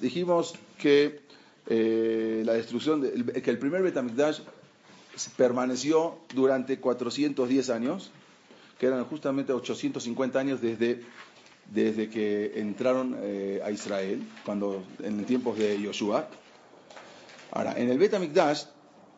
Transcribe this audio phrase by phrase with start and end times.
[0.00, 1.20] Dijimos que
[1.66, 4.40] eh, la destrucción, que el primer Betamikdash
[5.36, 8.10] permaneció durante 410 años,
[8.78, 11.02] que eran justamente 850 años desde,
[11.72, 16.28] desde que entraron eh, a Israel, cuando en tiempos de Yoshua.
[17.52, 18.64] Ahora, en el Betamikdash,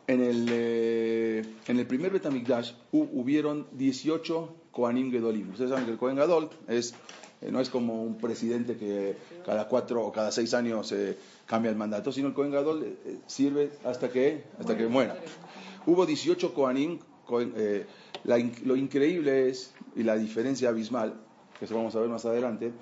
[0.06, 5.50] en el, eh, en el primer Betamikdash hubieron 18 Kohanim Gedolim.
[5.50, 6.94] Ustedes saben que el Kohen Gadol es
[7.40, 11.16] eh, no es como un presidente que cada cuatro o cada seis años eh,
[11.46, 15.16] cambia el mandato, sino el Cohen Gadol eh, sirve hasta que, hasta que muera.
[15.86, 16.98] Hubo 18 Kohanim.
[18.64, 21.14] lo increíble es, y la diferencia abismal,
[21.58, 22.72] que eso vamos a ver más adelante,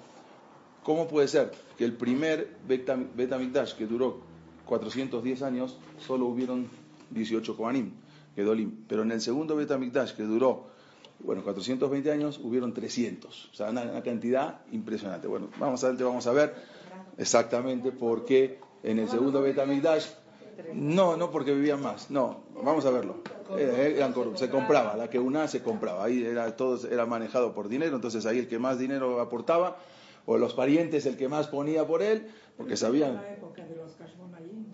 [0.83, 4.21] ¿cómo puede ser que el primer Betamikdash, que duró
[4.65, 6.69] 410 años, solo hubieron
[7.11, 7.93] 18 Kohanim,
[8.35, 10.76] Gedolim, pero en el segundo Betamikdash, que duró
[11.21, 15.27] bueno, 420 años hubieron 300, o sea, una, cantidad impresionante.
[15.27, 16.55] Bueno, vamos a, vamos a ver
[17.19, 20.07] exactamente por qué en el segundo Betamigdash,
[20.73, 23.17] no, no porque vivían más, no, vamos a verlo.
[23.59, 24.03] Eh,
[24.35, 28.27] se compraba, la que una se compraba, ahí era, todo era manejado por dinero, entonces
[28.27, 29.79] ahí el que más dinero aportaba,
[30.25, 33.23] o los parientes el que más ponía por él, porque sabían...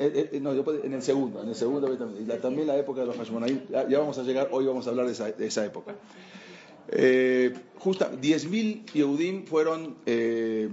[0.05, 1.97] Eh, eh, no, en el segundo, en el segundo
[2.41, 5.47] también la época de los Hashmonaim, ya, vamos a llegar, hoy vamos a hablar de
[5.47, 5.95] esa, época.
[6.89, 10.69] Eh, justa, 10.000 Yehudim fueron eh,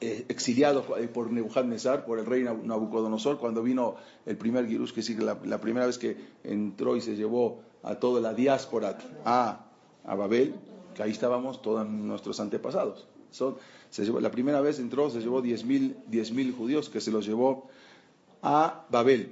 [0.00, 3.96] eh, exiliados por Nebuchadnezzar, por el rey Nabucodonosor, cuando vino
[4.26, 7.96] el primer Girush, que es la, la, primera vez que entró y se llevó a
[7.96, 9.66] toda la diáspora a,
[10.04, 10.54] Babel,
[10.94, 13.08] que ahí estábamos todos nuestros antepasados.
[13.30, 13.56] Son,
[14.20, 17.68] la primera vez entró, se llevó 10.000 mil judíos que se los llevó
[18.42, 19.30] a Babel.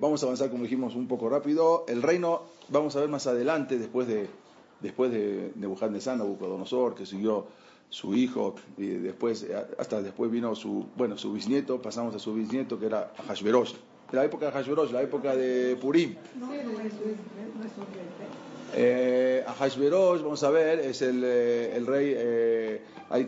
[0.00, 1.84] vamos a avanzar, como dijimos, un poco rápido.
[1.88, 4.28] El reino vamos a ver más adelante, después de,
[4.80, 7.46] después de Nebuchadnezzar, Nabucodonosor, que siguió
[7.88, 9.46] su hijo, y después,
[9.78, 13.74] hasta después vino su, bueno, su bisnieto, pasamos a su bisnieto, que era Hashverosh.
[14.12, 16.14] La época de Hashverosh, la época de Purim.
[18.74, 23.26] Eh, Hashverosh, vamos a ver, es el, eh, el rey, eh, hay,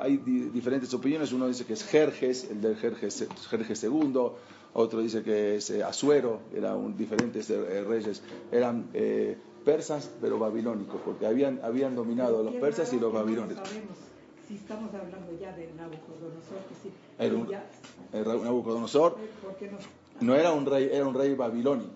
[0.00, 4.30] hay, diferentes opiniones, uno dice que es Jerjes, el del Jerjes, Jerjes II,
[4.74, 11.00] otro dice que es eh, Asuero, eran diferentes eh, reyes, eran eh, persas pero babilónicos,
[11.04, 13.68] porque habían, habían dominado los persas y los babilónicos.
[14.48, 16.92] Si estamos hablando ya de Nabucodonosor, que sí.
[17.18, 17.48] Era un,
[18.12, 21.88] era Nabucodonosor no era un rey, era un rey babilonio.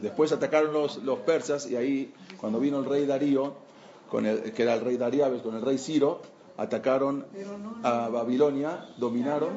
[0.00, 3.54] Después atacaron los, los persas y ahí, cuando vino el rey Darío,
[4.10, 6.22] con el, que era el rey Darío, con el rey Ciro,
[6.56, 7.26] atacaron
[7.82, 9.50] a Babilonia, dominaron.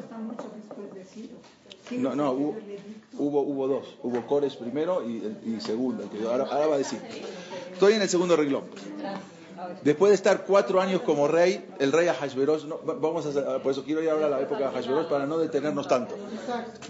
[1.91, 3.97] No, no, hubo, hubo, dos.
[4.03, 6.07] Hubo Cores primero y, segundo.
[6.29, 6.99] ahora, va a decir.
[7.73, 8.63] Estoy en el segundo reglón.
[9.83, 14.01] Después de estar cuatro años como rey, el rey Ahasveros, vamos a, por eso quiero
[14.01, 16.15] ir ahora a la época de Ahasveros para no detenernos tanto.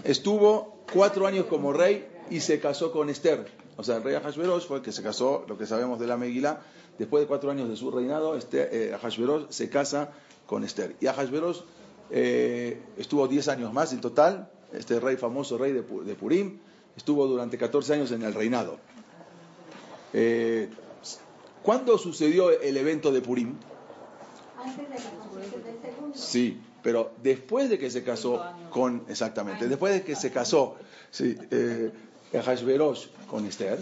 [0.04, 3.46] Estuvo cuatro años como rey y se casó con Esther.
[3.76, 6.16] O sea, el rey Ahasveros fue el que se casó, lo que sabemos de la
[6.16, 6.60] Megilá.
[6.98, 8.98] Después de cuatro años de su reinado, este, eh,
[9.48, 10.10] se casa
[10.46, 10.96] con Esther.
[11.00, 11.64] Y Ahasveros
[12.10, 16.58] eh, estuvo diez años más en total, este rey famoso, rey de, Purim,
[16.96, 18.78] estuvo durante 14 años en el reinado.
[20.12, 20.68] Eh,
[21.62, 23.54] ¿Cuándo sucedió el evento de Purim?
[24.58, 30.16] Antes de la Sí, pero después de que se casó con, exactamente, después de que
[30.16, 30.76] se casó
[31.10, 31.90] sí, eh,
[33.28, 33.78] con Esther,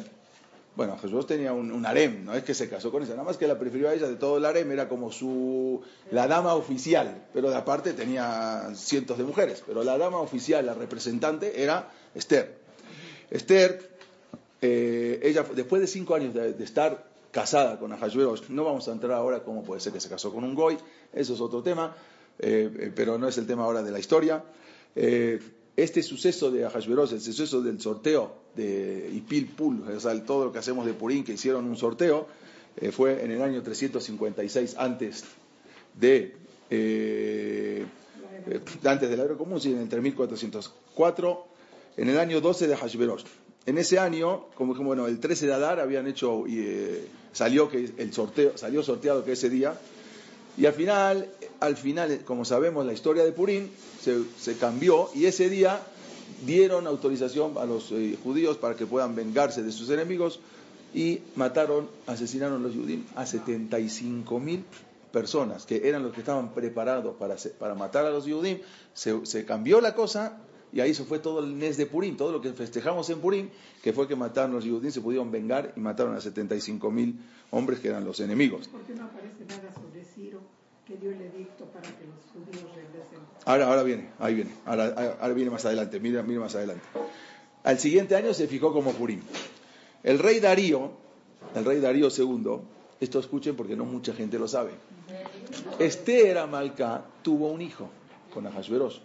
[0.78, 3.49] bueno, Jesús tenía un, harem, no es que se casó con ella, nada más que
[3.49, 7.50] la prefirió a ella de todo el harem, era como su la dama oficial, pero
[7.50, 12.58] de aparte tenía cientos de mujeres, pero la dama oficial, la representante, era Esther.
[13.29, 13.91] Esther,
[14.62, 17.05] eh, ella después de cinco años de, estar
[17.40, 20.43] casada con Ahasueros, no vamos a entrar ahora cómo puede ser que se casó con
[20.43, 20.76] un goy,
[21.12, 21.94] eso es otro tema,
[22.38, 24.43] eh, eh, pero no es el tema ahora de la historia.
[25.76, 30.58] este suceso de Ahasueros, el suceso del sorteo de Ipil-Pul, o sea, todo lo que
[30.58, 32.26] hacemos de Purín, que hicieron un sorteo,
[32.81, 35.25] eh, fue en el año 356 antes
[35.94, 36.35] de,
[36.70, 37.85] eh,
[38.46, 41.46] eh, antes del año común, sí, en el 3404,
[41.96, 43.25] en el año 12 de Hashverosh.
[43.69, 47.05] En ese año, como bueno, el 13 de Adar habían hecho, y,
[47.35, 49.79] salió que el sorteo, salió sorteado que ese día
[50.56, 51.29] Y al final,
[51.61, 53.69] al final, como sabemos, la historia de Purim
[54.00, 55.82] se, cambió y ese día
[56.47, 60.41] dieron autorización a los eh, judíos para que puedan vengarse de sus enemigos
[60.94, 64.64] y mataron, asesinaron los judíos a 75 mil
[65.12, 68.61] personas, que eran los que estaban preparados para, para matar a los judíos.
[68.94, 70.38] Se cambió la cosa
[70.73, 73.49] y ahí se fue todo el mes de Purim, todo lo que festejamos en Purim,
[73.82, 77.19] que fue que mataron a los judíos, se pudieron vengar y mataron a 75 mil
[77.50, 78.69] hombres que eran los enemigos.
[78.69, 80.41] ¿Por qué no aparece nada sobre Ciro
[80.87, 83.19] que dio el edicto para que los judíos regresen?
[83.44, 86.85] Ahora, ahora viene, ahí viene, ahora, ahora viene más adelante, mira, mira más adelante.
[87.64, 89.21] Al siguiente año se fijó como Purim.
[90.03, 90.93] El rey Darío,
[91.55, 92.61] el rey Darío II,
[93.00, 94.73] esto escuchen porque no mucha gente lo sabe.
[95.79, 97.88] Esther Amalcá tuvo un hijo
[98.32, 99.00] con Ahasveros.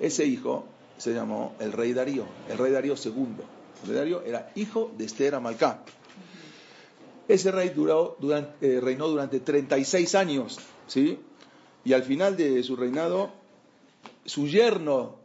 [0.00, 0.64] Ese hijo
[0.98, 3.12] se llamó el rey Darío, el rey Darío II.
[3.84, 5.80] El rey Darío era hijo de Esther Amalcá.
[7.28, 11.18] Ese rey duró, durante- eh, reinó durante 36 años, ¿sí?
[11.84, 13.30] Y al final de su reinado,
[14.24, 15.16] su yerno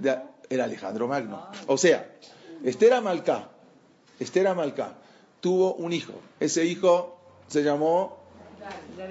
[0.00, 1.48] de- era Alejandro Magno.
[1.66, 2.14] O sea,
[2.64, 3.50] Esther Amalcá,
[4.20, 4.94] Esther Amalcá
[5.40, 6.12] tuvo un hijo.
[6.38, 7.18] Ese hijo
[7.48, 8.18] se llamó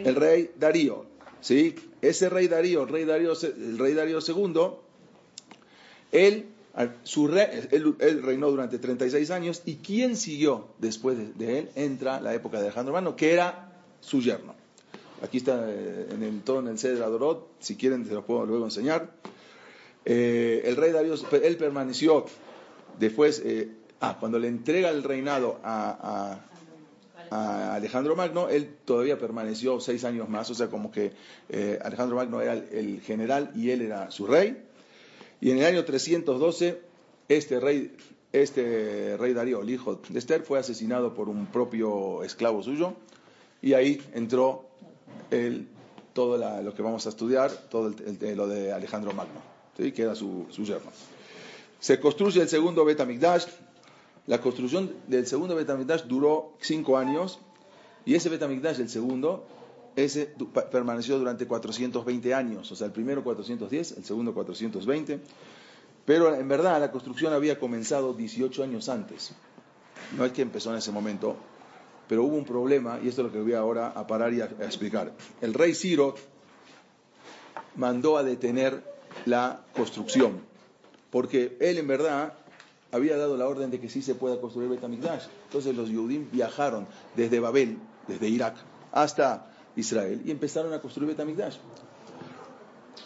[0.07, 1.05] el rey Darío.
[1.41, 1.75] ¿sí?
[2.01, 4.53] Ese rey Darío, el rey Darío, el rey Darío II,
[6.11, 6.45] él,
[7.03, 11.69] su re- él, él reinó durante 36 años y quien siguió después de, de él
[11.75, 13.71] entra la época de Alejandro Magno, que era
[14.01, 14.53] su yerno.
[15.21, 18.45] Aquí está eh, en el, todo en el Cedra Dorot, si quieren se los puedo
[18.45, 19.09] luego enseñar.
[20.03, 22.25] Eh, el rey Darío, él permaneció
[22.99, 23.69] después, eh,
[24.01, 26.45] ah, cuando le entrega el reinado a, a-
[27.31, 31.11] a Alejandro Magno, él todavía permaneció seis años más, o sea, como que
[31.49, 34.61] eh, Alejandro Magno era el, el general y él era su rey.
[35.41, 36.79] Y en el año 312,
[37.29, 37.95] este rey,
[38.31, 42.93] este rey Darío, el hijo de Esther, fue asesinado por un propio esclavo suyo,
[43.61, 44.65] y ahí entró
[45.31, 45.67] el,
[46.13, 49.41] todo la- lo que vamos a estudiar, todo el- el- lo de Alejandro Magno,
[49.77, 49.91] ¿sí?
[49.91, 50.91] que era su, su yerno.
[51.79, 53.45] Se construye el segundo Betamigdash.
[54.27, 57.39] La construcción del segundo Betamigdash duró cinco años
[58.05, 59.45] y ese Betamigdash, el segundo,
[59.95, 60.33] ese
[60.71, 62.71] permaneció durante 420 años.
[62.71, 65.19] O sea, el primero 410, el segundo 420.
[66.05, 69.31] Pero en verdad la construcción había comenzado 18 años antes.
[70.17, 71.35] No es que empezó en ese momento,
[72.07, 74.45] pero hubo un problema y esto es lo que voy ahora a parar y a,
[74.45, 75.13] explicar.
[75.41, 76.15] El rey Ciro
[77.75, 78.83] mandó a detener
[79.25, 80.41] la construcción,
[81.09, 82.33] porque él en verdad
[82.91, 85.25] había dado la orden de que sí se pueda construir Betamigdash.
[85.45, 88.55] Entonces los Yehudim viajaron desde Babel, desde Irak,
[88.91, 91.57] hasta Israel y empezaron a construir Betamigdash.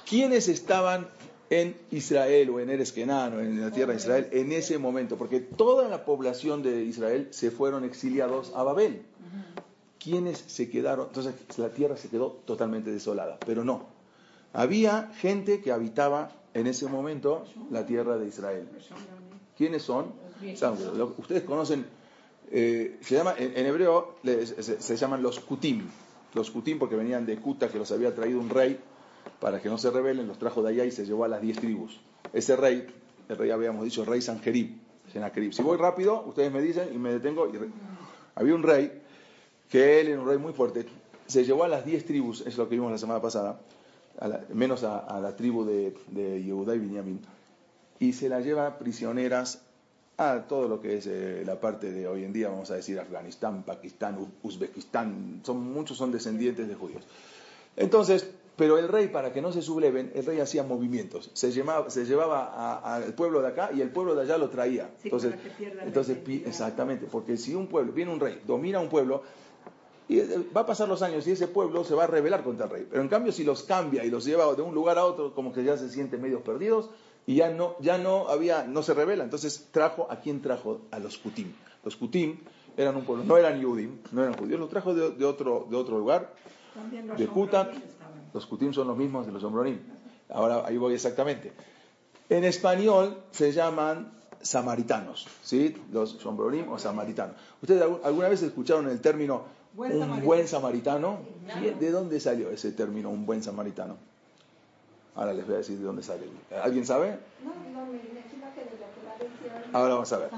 [0.08, 1.08] ¿Quiénes estaban
[1.50, 5.18] en Israel o en Eres Kenán o en la tierra de Israel en ese momento?
[5.18, 9.04] Porque toda la población de Israel se fueron exiliados a Babel.
[10.00, 11.08] ¿Quiénes se quedaron?
[11.08, 13.88] Entonces la tierra se quedó totalmente desolada, pero no.
[14.54, 18.68] Había gente que habitaba en ese momento la tierra de Israel.
[19.58, 20.14] ¿Quiénes son?
[21.18, 21.86] Ustedes conocen,
[22.50, 25.88] eh, se llama, en, hebreo se, se llaman los kutim.
[26.34, 28.80] Los kutim porque venían de Kuta, que los había traído un rey
[29.40, 31.58] para que no se rebelen, los trajo de allá y se llevó a las diez
[31.58, 32.00] tribus.
[32.34, 32.86] Ese rey,
[33.28, 34.76] el rey habíamos dicho, rey Sanjerib,
[35.12, 35.54] Sennacherib.
[35.54, 37.52] Si voy rápido, ustedes me dicen y me detengo.
[38.36, 39.02] Había un rey
[39.70, 40.86] que él era un rey muy fuerte,
[41.28, 43.60] se llevó a las diez tribus, es lo que vimos la semana pasada,
[44.20, 47.22] a menos a, la tribu de, de Yehudá y Binyamin,
[48.00, 49.62] y se la lleva prisioneras
[50.20, 53.00] a todo lo que es eh, la parte de hoy en día, vamos a decir
[53.00, 57.04] Afganistán, Pakistán, Uzbekistán, son, muchos son descendientes de judíos.
[57.78, 61.32] Entonces, pero el rey, para que no se subleven, el rey hacía movimientos.
[61.34, 64.90] Se llevaba, se llevaba al pueblo de acá y el pueblo de allá lo traía.
[64.98, 68.90] Sí, entonces, para que entonces exactamente, porque si un pueblo, viene un rey, domina un
[68.90, 69.24] pueblo,
[70.10, 72.66] y eh, va a pasar los años y ese pueblo se va a rebelar contra
[72.66, 72.88] el rey.
[72.90, 75.54] Pero en cambio, si los cambia y los lleva de un lugar a otro, como
[75.54, 76.90] que ya se sienten medios perdidos
[77.28, 79.24] y ya no, ya no había, no se revela.
[79.24, 80.82] Entonces trajo, ¿a quién trajo?
[80.92, 81.52] A los Kutim.
[81.84, 82.38] Los Kutim
[82.78, 85.76] eran un pueblo, no eran Yudim, no eran judíos, los trajo de, de otro, de
[85.78, 86.34] otro lugar,
[87.18, 87.72] de Kutak.
[88.34, 89.80] Los Kutim son los mismos de los Sombronim.
[90.30, 91.52] Ahora ahí voy exactamente.
[92.30, 94.12] En español se llaman
[94.42, 95.76] samaritanos, ¿sí?
[95.92, 97.36] Los Sombronim o samaritanos.
[97.62, 100.26] ¿Ustedes algu- alguna vez escucharon el término Buen un samaritano.
[100.28, 101.20] buen samaritano?
[101.60, 103.98] ¿Quién- ¿De dónde salió ese término, un buen samaritano?
[105.16, 106.26] Ahora les voy a decir de dónde sale.
[106.64, 107.20] ¿Alguien sabe?
[107.44, 110.30] No, no, me imagino que de lo que Ahora vamos a ver.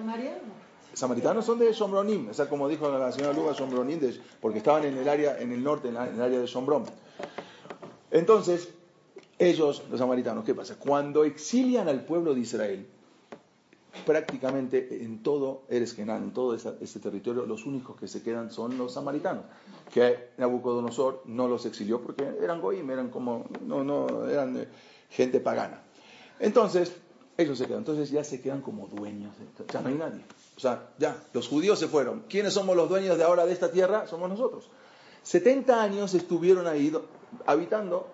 [0.94, 4.84] Samaritanos son de Sombronim, o sea, como dijo la señora Luga, Sombronim, de- porque estaban
[4.84, 6.84] en el área, en el norte, en, la- en el área de Sombrón.
[8.12, 8.70] Entonces,
[9.40, 10.76] ellos, los samaritanos, ¿qué pasa?
[10.78, 12.86] Cuando exilian al pueblo de Israel,
[14.06, 18.52] prácticamente en todo Eres Genán, en todo esa- este territorio, los únicos que se quedan
[18.52, 19.44] son los samaritanos,
[19.94, 24.68] que Nabucodonosor no los exilió porque eran goim, eran como, no, no, eran eh,
[25.10, 25.82] gente pagana.
[26.40, 26.94] Entonces,
[27.38, 30.22] ellos se quedan, entonces ya se quedan como dueños, de- ya no hay nadie.
[30.58, 32.24] O sea, ya, los judíos se fueron.
[32.30, 34.08] ¿Quiénes somos los dueños de ahora de esta tierra?
[34.08, 34.70] Somos nosotros.
[35.24, 37.06] 70 años estuvieron ahí do-
[37.46, 38.08] habitando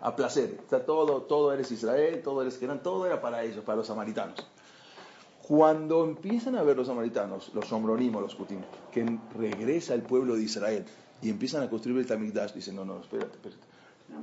[0.00, 0.58] a placer.
[0.66, 3.86] O sea, todo, todo eres Israel, todo eres Genán, todo era para ellos, para los
[3.86, 4.46] samaritanos.
[5.46, 8.60] Cuando empiezan a ver los samaritanos, los sombronim o los kutim,
[8.92, 10.84] que regresa el pueblo de Israel
[11.22, 13.62] y empiezan a construir el Tamigdash, dicen, no, no, espérate, espérate.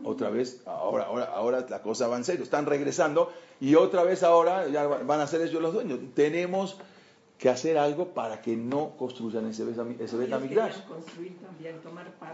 [0.03, 4.23] Otra vez, ahora, ahora, ahora la cosa va en serio, están regresando y otra vez
[4.23, 5.99] ahora ya van a ser ellos los dueños.
[6.13, 6.77] Tenemos
[7.37, 9.65] que hacer algo para que no construyan ese,
[9.99, 10.77] ese Betamigdash.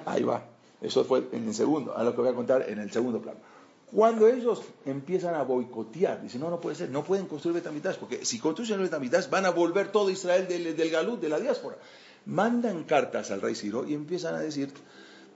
[0.05, 0.43] Ahí va.
[0.81, 3.39] Eso fue en el segundo, a lo que voy a contar en el segundo plano.
[3.91, 8.24] Cuando ellos empiezan a boicotear, dicen, no, no puede ser, no pueden construir Betamigdash, porque
[8.24, 11.77] si construyen el Betamigdash van a volver todo Israel del, del Galut, de la diáspora.
[12.25, 14.71] Mandan cartas al rey Ciro y empiezan a decir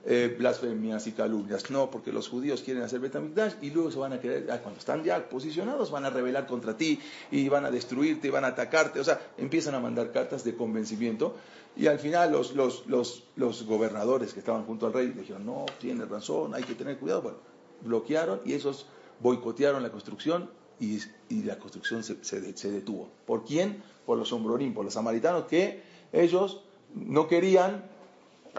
[0.05, 1.69] eh, blasfemias y calumnias.
[1.71, 4.79] No, porque los judíos quieren hacer Betamigdash y luego se van a querer, ah, cuando
[4.79, 6.99] están ya posicionados, van a rebelar contra ti
[7.31, 8.99] y van a destruirte, van a atacarte.
[8.99, 11.35] O sea, empiezan a mandar cartas de convencimiento
[11.75, 15.65] y al final los, los, los, los gobernadores que estaban junto al rey dijeron, no,
[15.79, 17.21] tiene razón, hay que tener cuidado.
[17.21, 17.37] Bueno,
[17.81, 18.85] bloquearon y esos
[19.19, 23.09] boicotearon la construcción y, y la construcción se, se- se detuvo.
[23.25, 23.81] ¿Por quién?
[24.05, 25.81] Por los sombrorín, por los samaritanos, que
[26.11, 26.61] ellos
[26.93, 27.89] no querían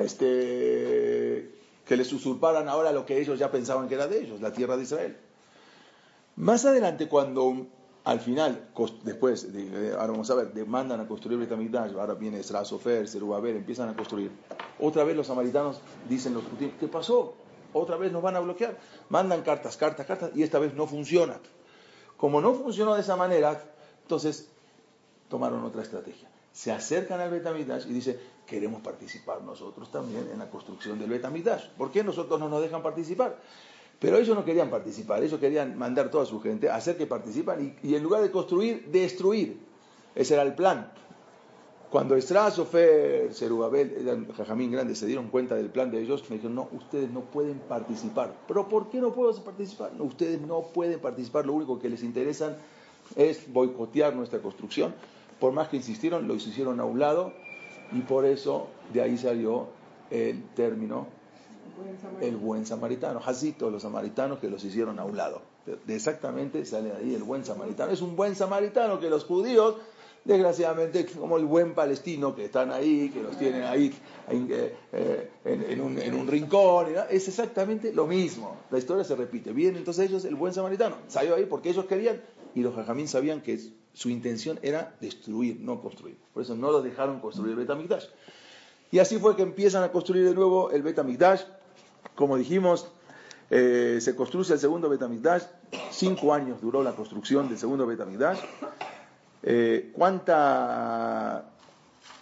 [0.00, 1.50] este,
[1.86, 4.76] que les usurparan ahora lo que ellos ya pensaban que era de ellos, la tierra
[4.76, 5.16] de Israel.
[6.36, 7.66] Más adelante, cuando
[8.04, 8.68] al final,
[9.04, 13.08] después, de- de- ahora vamos a ver, demandan a construir Betamigdash, ahora viene Esra, Sofer,
[13.08, 14.30] Zerubabel, empiezan a construir.
[14.80, 17.34] Otra vez los samaritanos dicen los judíos, ¿qué pasó?
[17.72, 18.76] Otra vez nos van a bloquear.
[19.08, 21.38] Mandan cartas, cartas, cartas, y esta vez no funciona.
[22.16, 23.60] Como no funcionó de esa manera,
[24.02, 24.48] entonces
[25.28, 26.28] tomaron otra estrategia.
[26.54, 31.70] Se acercan al Betamigdash y dice, queremos participar nosotros también en la construcción del Betamigdash.
[31.76, 33.40] ¿Por qué nosotros no nos dejan participar?
[33.98, 37.96] Pero ellos no querían participar, ellos querían mandar toda su gente, hacer que participan y,
[37.96, 39.58] en lugar de construir, destruir.
[40.14, 40.92] Ese era el plan.
[41.90, 46.54] Cuando Esdras, Sofer, Zerubabel, Jajamín grandes, se dieron cuenta del plan de ellos, me dijeron,
[46.54, 48.32] no, ustedes no pueden participar.
[48.46, 49.90] ¿Pero por qué no puedo participar?
[49.98, 52.58] Ustedes no pueden participar, lo único que les interesa
[53.16, 54.94] es boicotear nuestra construcción.
[55.44, 57.30] Por más que insistieron, lo hicieron a un lado
[57.92, 59.66] y por eso de ahí salió
[60.10, 61.06] el término
[62.22, 63.20] el buen samaritano.
[63.20, 65.42] Jacito, los samaritanos que los hicieron a un lado.
[65.86, 67.92] Exactamente sale ahí el buen samaritano.
[67.92, 69.74] Es un buen samaritano que los judíos,
[70.24, 73.92] desgraciadamente, como el buen palestino que están ahí, que los tienen ahí
[74.30, 78.56] en, eh, en- un, rincón, es exactamente lo mismo.
[78.70, 79.52] La historia se repite.
[79.52, 82.22] Bien, entonces ellos, el buen samaritano, salió ahí porque ellos querían
[82.54, 83.58] y los jajamín sabían que
[83.94, 86.16] su intención era destruir, no construir.
[86.34, 88.04] Por eso no lo dejaron construir el Betamigdash.
[88.90, 91.42] Y así fue que empiezan a construir de nuevo el Betamigdash.
[92.14, 92.88] Como dijimos,
[93.50, 95.44] eh, se construye el segundo Betamigdash.
[95.90, 98.38] Cinco años duró la construcción del segundo Betamigdash.
[99.42, 101.50] Eh, ¿Cuánta...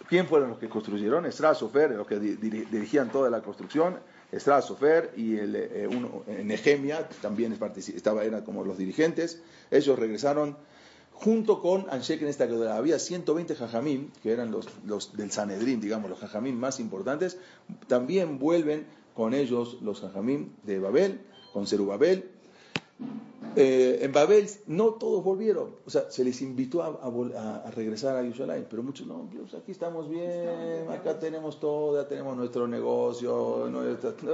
[0.07, 1.25] ¿Quién fueron los que construyeron?
[1.25, 3.97] Esdras, Sofer, los que di- diri- dirigían toda la construcción.
[4.31, 9.41] Esdras, Sofer y el, eh, uno, eh, Nehemia también estaba, eran como los dirigentes.
[9.71, 10.57] Ellos regresaron
[11.23, 14.67] junto con Anshek en esta que había 120 jajamim, que eran los,
[15.15, 17.37] del Sanedrín, digamos, los jajamim más importantes,
[17.87, 21.21] también vuelven con ellos los jajamim de Babel,
[21.53, 22.29] con Zerubabel.
[23.55, 28.65] Eh, en Babel no todos volvieron, o sea, se les invitó a, regresar a Yerushalayim,
[28.69, 33.69] pero muchos no, Dios, aquí estamos bien, acá tenemos todo, tenemos nuestro negocio,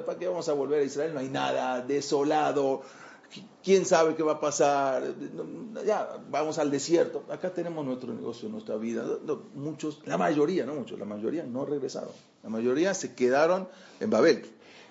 [0.05, 1.13] ¿para qué vamos a volver a Israel?
[1.13, 2.81] No hay nada, desolado,
[3.63, 5.03] quién sabe qué va a pasar,
[5.85, 9.05] ya vamos al desierto, acá tenemos nuestro negocio, nuestra vida.
[9.55, 12.11] Muchos, la mayoría, no muchos, la mayoría no regresaron,
[12.43, 13.67] la mayoría se quedaron
[13.99, 14.45] en Babel.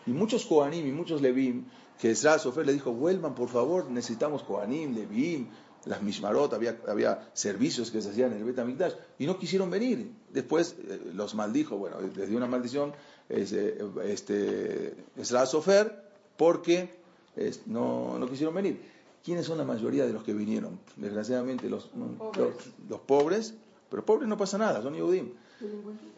[0.07, 1.65] Y muchos Kohanim y muchos Levim,
[1.99, 5.49] que Esdras Sofer le dijo, vuelvan por favor, necesitamos Kohanim, Levim,
[5.85, 10.13] las Mishmarot, había, había servicios que se hacían en el Betamigdash, y no quisieron venir.
[10.31, 12.93] Después eh, los maldijo, bueno, les dio una maldición
[13.29, 16.05] ese, este, Esdras Sofer,
[16.37, 16.98] porque
[17.39, 18.81] es- no, no quisieron venir.
[19.25, 20.79] ¿Quiénes son la mayoría de los que vinieron?
[20.97, 21.91] Desgraciadamente los,
[22.37, 22.55] los,
[22.89, 23.55] los pobres,
[23.91, 25.31] pero pobres no pasa nada, son Yehudim.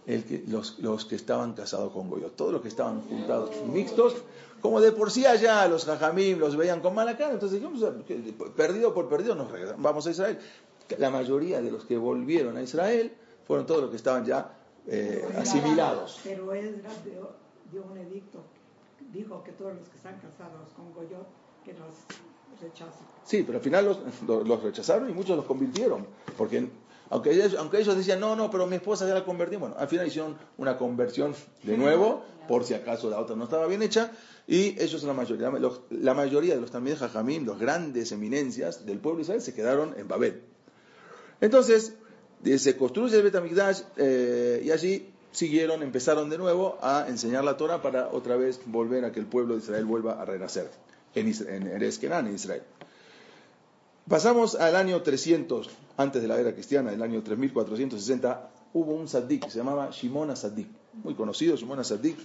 [0.07, 4.15] El que, los, los que estaban casados con Goyot, todos los que estaban juntados mixtos,
[4.61, 8.17] como de por sí allá los jajamim los veían con mala cara, entonces dijimos, que
[8.55, 10.39] perdido por perdido nos regresamos, vamos a Israel.
[10.99, 13.13] La mayoría de los que volvieron a Israel
[13.47, 14.53] fueron todos los que estaban ya
[14.87, 16.21] eh, asimilados.
[16.25, 17.31] Pero Esdras dio,
[17.73, 18.41] dio un edicto,
[19.13, 21.27] dijo que todos los que están casados con Goyot,
[21.65, 21.95] que los
[22.61, 22.99] rechazo.
[23.25, 23.99] Sí, pero al final los,
[24.47, 26.07] los- rechazaron y muchos los convirtieron.
[26.37, 26.69] Porque
[27.11, 29.89] aunque ellos, aunque ellos decían, no, no, pero mi esposa ya la convertí, bueno, al
[29.89, 34.13] final hicieron una conversión de nuevo, por si acaso la otra no estaba bien hecha,
[34.47, 38.99] y ellos la mayoría, los- la mayoría de los también Jajamín, los grandes eminencias del
[38.99, 40.43] pueblo de Israel, se quedaron en Babel.
[41.41, 41.95] Entonces,
[42.45, 47.57] eh, se construye el Betamigdash eh, y allí siguieron, empezaron de nuevo a enseñar la
[47.57, 50.71] Torah para otra vez volver a que el pueblo de Israel vuelva a renacer
[51.15, 52.63] en, Isra- en Eretz Kenán, en Israel.
[54.09, 59.45] Pasamos al año 300, antes de la era cristiana, el año 3460, hubo un saddik
[59.45, 60.67] que se llamaba Shimon Saddik,
[61.05, 62.19] muy conocido Shimon Saddik.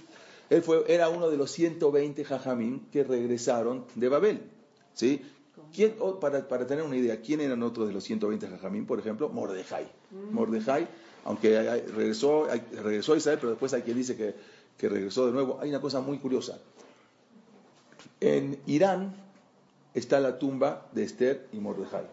[0.50, 4.40] Él fue, era uno de los 120 jajamín que regresaron de Babel.
[4.94, 5.22] ¿sí?
[5.74, 8.86] ¿Quién, para, para tener una idea, ¿quién eran otros de los 120 jajamín?
[8.86, 9.86] Por ejemplo, Mordejai.
[10.32, 10.88] Mordejai,
[11.26, 14.34] aunque hay- regresó, hay- regresó a Israel, pero después hay quien dice que,
[14.78, 15.58] que regresó de nuevo.
[15.60, 16.58] Hay una cosa muy curiosa.
[18.20, 19.14] En Irán
[19.94, 22.06] está la tumba de Esther y Mordejai.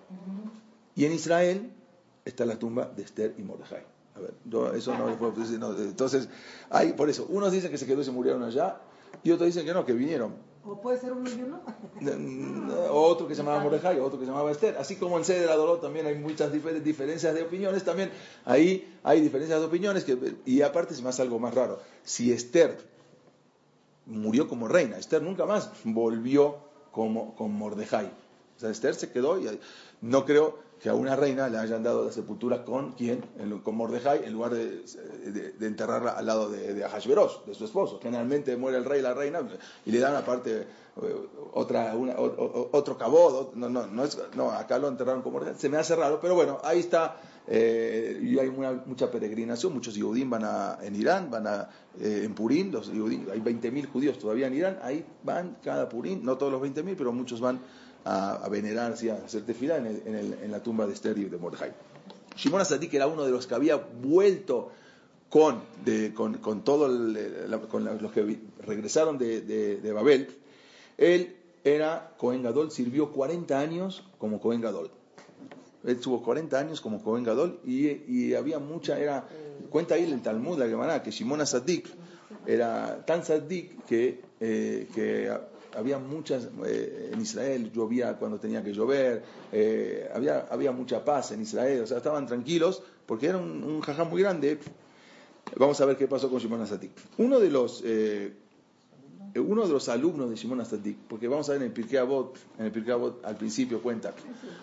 [0.95, 1.71] Y en Israel
[2.25, 3.83] está la tumba de Esther y Mordejai.
[4.15, 5.57] A ver, yo eso no lo puedo decir.
[5.59, 6.29] no, entonces,
[6.69, 8.77] hay, por eso, unos dicen que se quedó y se murieron allá,
[9.23, 10.35] y otros dicen que no, que vinieron.
[10.65, 11.61] O puede ser uno y uno.
[11.99, 14.77] Mm, Otro que se llamaba Mordejai, otro que se llamaba Esther.
[14.77, 18.11] Así como en Sede de la Dolor también hay muchas difer- diferencias de opiniones, también
[18.45, 20.05] ahí hay diferencias de opiniones.
[20.45, 21.79] Y aparte es más algo más raro.
[22.03, 22.77] Si Esther
[24.05, 26.57] murió como reina, Esther nunca más volvió
[26.91, 28.05] como, con Mordejai.
[28.55, 29.59] O sea, Esther se quedó y
[30.01, 33.23] no creo que a una reina le hayan dado la sepultura con quién,
[33.63, 34.83] con Mordejai, en lugar de,
[35.65, 36.83] enterrarla al lado de, de
[37.47, 37.99] de su esposo.
[38.03, 39.39] Generalmente muere el rey y la reina
[39.85, 40.67] y le dan aparte
[41.01, 41.15] eh,
[41.53, 43.53] otra, una- otro cabot.
[43.55, 45.57] No, no, no, es- no, acá lo enterraron con Mordejai.
[45.57, 47.15] Se me hace raro, pero bueno, ahí está.
[47.47, 52.21] eh, y hay una- mucha peregrinación, muchos Yehudim van a, en Irán, van a, eh,
[52.25, 56.37] en Purín, los Yehudim, hay 20.000 judíos todavía en Irán, ahí van cada Purín, no
[56.37, 57.59] todos los 20.000, pero muchos van
[58.05, 61.17] a, a venerarse, a hacer tefilá en, el- en el- en la tumba de Esther
[61.17, 61.71] y de Mordejai.
[62.35, 64.71] Shimon Asadik era uno de los que había vuelto
[65.29, 66.35] con, de- con,
[67.67, 70.27] con la- los que regresaron de, Babel.
[70.97, 74.91] Él era Cohen Gadol, sirvió 40 años como Cohen Gadol.
[75.85, 79.25] Él tuvo 40 años como Cohen Gadol y, había mucha, era,
[79.69, 81.87] cuenta ahí el Talmud, la Gemara, que Shimon Asadik
[82.45, 85.29] era tan sadik que, eh, que
[85.75, 91.31] había muchas, eh, en Israel llovía cuando tenía que llover, eh, había, había mucha paz
[91.31, 94.59] en Israel, o sea, estaban tranquilos porque era un, un jajá muy grande.
[95.57, 96.91] Vamos a ver qué pasó con Shimon Asadik.
[97.17, 98.33] Uno de los, eh,
[99.35, 102.37] uno de los alumnos de Shimon Asadik, porque vamos a ver en el Pirkei Avot,
[102.57, 104.13] en el Pirkei Avot al principio cuenta,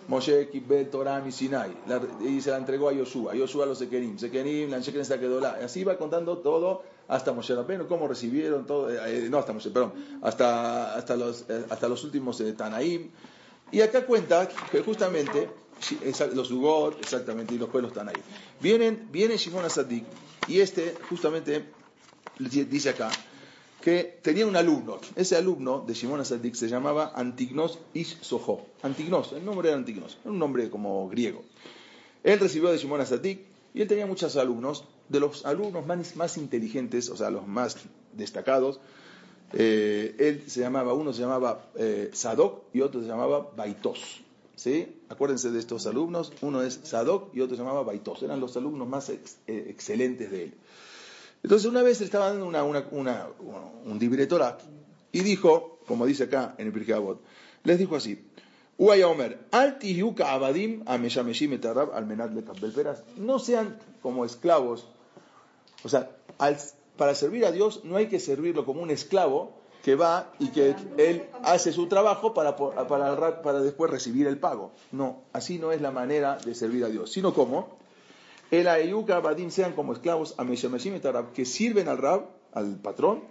[0.09, 1.70] Moshe Kibbel Torah Sinai,
[2.27, 6.38] y se la entregó a Yoshua, Yoshua a los Sekerim, Sekerim, la así va contando
[6.38, 9.92] todo hasta Moshe Rabbeinu, cómo recibieron todo, eh, no hasta Moshe, perdón,
[10.23, 13.11] hasta, hasta, los, eh, hasta los últimos eh, Tanaim,
[13.73, 15.51] y acá cuenta que justamente
[16.35, 18.14] los Ugot, exactamente, y los pueblos ahí.
[18.61, 20.05] Vienen, viene Shimon Asadik,
[20.46, 21.64] y este justamente
[22.38, 23.11] dice acá,
[23.81, 24.99] que tenía un alumno.
[25.16, 28.66] Ese alumno de Shimon Asadik se llamaba Antignos Ish Soho.
[28.83, 31.42] Antignos, el nombre era Antignos, era un nombre como griego.
[32.23, 33.40] Él recibió de Shimon Asadik
[33.75, 34.85] y él tenía muchos alumnos.
[35.11, 37.77] De los alumnos más, más inteligentes, o sea, los más
[38.14, 38.81] destacados,
[39.53, 44.23] eh, él se llamaba, uno se llamaba eh, Sadok y otro se llamaba Baitos.
[44.55, 45.01] ¿Sí?
[45.09, 48.23] Acuérdense de estos alumnos, uno es Sadok y otro se llamaba Baitos.
[48.23, 50.55] Eran los alumnos más eh, excelentes de él.
[51.42, 54.59] Entonces una vez le estaba dando una, un libre Torah
[55.12, 56.96] y dijo, como dice acá en el Pirkei
[57.64, 58.23] les dijo así.
[63.16, 64.87] No sean como esclavos.
[65.85, 66.11] O sea,
[66.97, 70.75] para servir a Dios no hay que servirlo como un esclavo que va y que
[70.99, 74.73] él hace su trabajo para, para, ra- para después recibir el pago.
[74.93, 77.79] No, así no es la manera de servir a Dios, sino como
[78.51, 80.43] el ayuka abadim sean como esclavos a
[81.09, 83.23] Arab, que sirven al Rab, al patrón,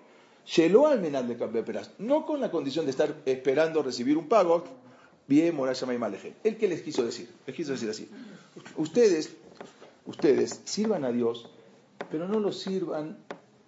[0.45, 4.63] Shelo al menal de Peras, no con la condición de estar esperando recibir un pago,
[5.27, 6.33] bien Morashama y Maleje.
[6.43, 7.29] ¿El que les quiso decir?
[7.45, 8.09] Les quiso decir así.
[8.75, 9.35] Ustedes,
[10.07, 11.47] ustedes sirvan a Dios,
[12.11, 13.17] pero no lo sirvan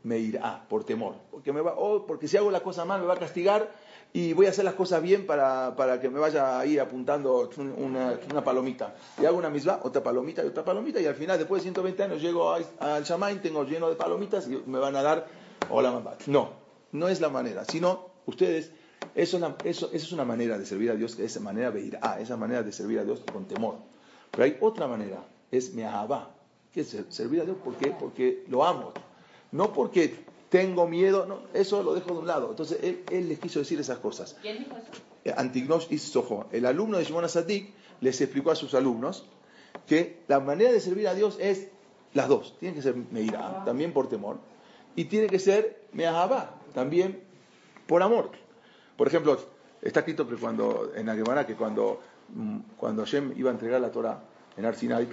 [0.03, 3.05] me irá por temor, porque me va, oh, porque si hago la cosa mal me
[3.07, 3.69] va a castigar
[4.13, 7.71] y voy a hacer las cosas bien para, para que me vaya ahí apuntando un-
[7.77, 8.95] una, una palomita.
[9.21, 12.03] Y hago una misma, otra palomita y otra palomita, y al final, después de 120
[12.03, 15.27] años, llego a- al Shamain, tengo lleno de palomitas y me van a dar,
[15.69, 16.13] hola mamá.
[16.27, 16.49] No,
[16.91, 18.71] no es la manera, sino ustedes,
[19.15, 21.81] eso es, eso, eso es una manera de servir a Dios, que es manera de
[21.81, 23.75] ir a, esa manera de servir a Dios con temor.
[24.31, 26.31] Pero hay otra manera, es meahabá,
[26.73, 27.91] que servir a Dios, ¿por qué?
[27.91, 28.93] Porque lo amo.
[29.51, 30.15] No porque
[30.49, 32.49] tengo miedo, no, eso lo dejo de un lado.
[32.49, 34.37] Entonces él, él les quiso decir esas cosas.
[34.41, 35.01] ¿Quién dijo eso?
[35.23, 39.25] Eh, Antignos y Sojo, el alumno de Shimon Asadik, les explicó a sus alumnos
[39.87, 41.67] que la manera de servir a Dios es
[42.13, 42.55] las dos.
[42.59, 44.39] Tiene que ser Meirá, también por temor,
[44.95, 47.21] y tiene que ser Meahabá, también
[47.87, 48.31] por amor.
[48.97, 49.39] Por ejemplo,
[49.81, 53.79] está escrito que cuando, en la Gemara que cuando, mm, cuando Hashem iba a entregar
[53.79, 54.23] la Torah
[54.57, 55.07] en Ar Sinai,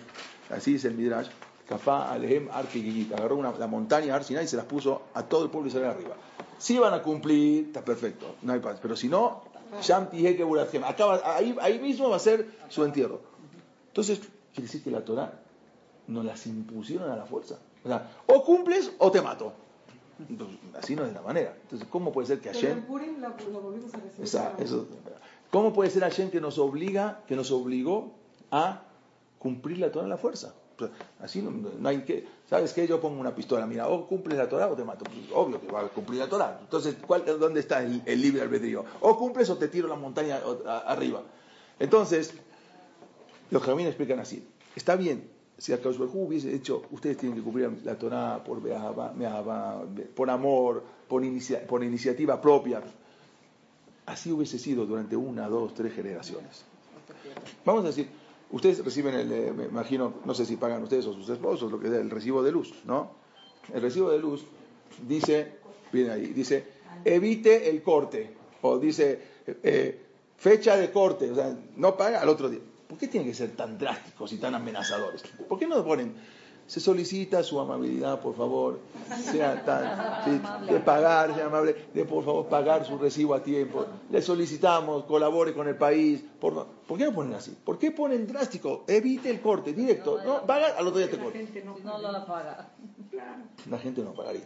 [0.50, 1.28] así dice el Midrash,
[1.68, 5.22] Kafá Alehem Ar Kigigit, agarró una, la montaña Ar Sinai y se las puso a
[5.24, 6.14] todo el pueblo y salió arriba.
[6.58, 8.78] Si van a cumplir, está perfecto, no hay paz.
[8.80, 9.42] Pero si no,
[9.82, 10.08] Sham
[10.46, 13.20] Burathem, acaba, ahí, ahí mismo va a ser su entierro.
[13.88, 14.18] Entonces,
[14.54, 15.32] quiere decir que la Torah
[16.06, 17.58] nos las impusieron a la fuerza.
[17.84, 19.52] O sea, o cumples o te mato.
[20.28, 21.54] Entonces, así no es la manera.
[21.62, 22.80] Entonces, ¿cómo puede ser que Hashem...
[23.52, 24.22] la, volvimos a.
[24.22, 24.86] Esa- eso-
[25.50, 28.12] ¿Cómo puede ser Hashem que nos obliga, que nos obligó
[28.50, 28.82] a
[29.38, 30.54] cumplir la Torah en la fuerza?
[30.78, 32.86] Sea, Así no, hay que, ¿sabes qué?
[32.86, 35.04] Yo pongo una pistola, mira, o cumples la Torah o te mato.
[35.04, 36.58] Pues, obvio que va a cumplir la Torah.
[36.60, 38.84] Entonces, ¿cuál, ¿dónde está el, libre albedrío?
[39.00, 41.22] O cumples o te tiro la montaña a- arriba.
[41.80, 42.34] Entonces,
[43.50, 44.46] los caminos explican así.
[44.76, 48.60] Está bien, si Akadosh Baruj Hu hubiese dicho, ustedes tienen que cumplir la Torah por,
[48.62, 51.22] me'ahava, por amor, por,
[51.66, 52.82] por iniciativa propia.
[54.06, 56.64] Así hubiese sido durante una, dos, tres generaciones.
[57.64, 58.08] Vamos a decir,
[58.50, 61.78] ustedes reciben el, eh, me imagino, no sé si pagan ustedes o sus esposos, lo
[61.78, 63.12] que es el recibo de luz, ¿no?
[63.72, 64.44] El recibo de luz
[65.06, 65.58] dice,
[65.92, 66.64] viene ahí, dice,
[67.04, 70.00] evite el corte, o dice, eh, eh,
[70.36, 72.60] fecha de corte, o sea, no paga al otro día.
[72.88, 75.22] ¿Por qué tienen que ser tan drásticos y tan amenazadores?
[75.48, 76.14] ¿Por qué no ponen,
[76.68, 78.78] se solicita su amabilidad, por favor,
[79.32, 84.20] sea tan, de pagar, sea amable, de por favor pagar su recibo a tiempo, le
[84.20, 87.56] solicitamos, colabore con el país, por, ¿por qué no ponen así?
[87.64, 88.84] ¿Por qué ponen drástico?
[88.86, 92.68] Evite el corte, directo, no, paga, al otro día te gente no la paga.
[93.70, 94.44] La gente no pagaría.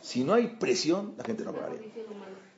[0.00, 1.80] Si no hay presión, la gente no pagaría.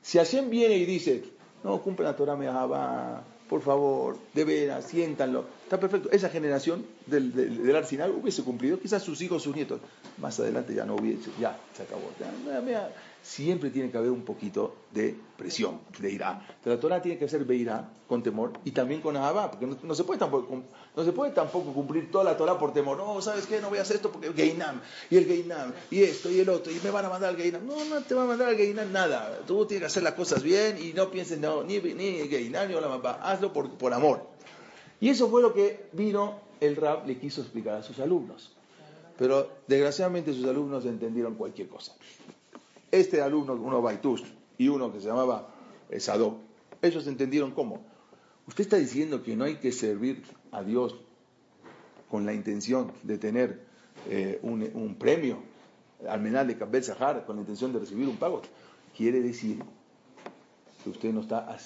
[0.02, 1.24] Si Hashem viene y dice,
[1.64, 5.44] no, cumple la Torah Mehabá, por favor, de veras, siéntanlo.
[5.70, 6.10] Está perfecto.
[6.10, 9.80] Esa generación del, del, del Arsenal hubiese cumplido, quizás sus hijos, sus nietos.
[10.18, 12.10] Más adelante ya no hubiese, ya se acabó.
[12.18, 12.90] Ya.
[13.22, 16.44] Siempre tiene que haber un poquito de presión, de irá.
[16.64, 19.94] La Torah tiene que ser beirá, con temor, y también con Ahabá, porque no, no
[19.94, 20.64] se puede tampoco,
[20.96, 22.96] no se puede tampoco cumplir toda la Torah por temor.
[22.98, 23.60] No, ¿sabes qué?
[23.60, 26.48] No voy a hacer esto porque el Geinam, y el Geinam, y esto, y el
[26.48, 27.64] otro, y me van a mandar al Geinam.
[27.64, 29.38] No, no te van a mandar al Geinam nada.
[29.46, 32.74] Tú tienes que hacer las cosas bien y no pienses, no, ni, ni Geinam ni
[32.74, 33.20] Olamapá.
[33.22, 34.26] Hazlo por, por amor.
[35.00, 38.52] Y eso fue lo que vino el Rab, le quiso explicar a sus alumnos.
[39.18, 41.94] Pero desgraciadamente sus alumnos entendieron cualquier cosa.
[42.90, 44.24] Este alumno, uno Baitus
[44.58, 45.48] y uno que se llamaba
[45.88, 46.36] eh, Sadok,
[46.82, 47.82] ellos entendieron cómo.
[48.46, 50.96] Usted está diciendo que no hay que servir a Dios
[52.10, 53.64] con la intención de tener
[54.08, 55.38] eh, un, un premio,
[56.08, 58.42] al de Kabel Sahar, con la intención de recibir un pago.
[58.96, 59.62] Quiere decir
[60.82, 61.56] que usted no está,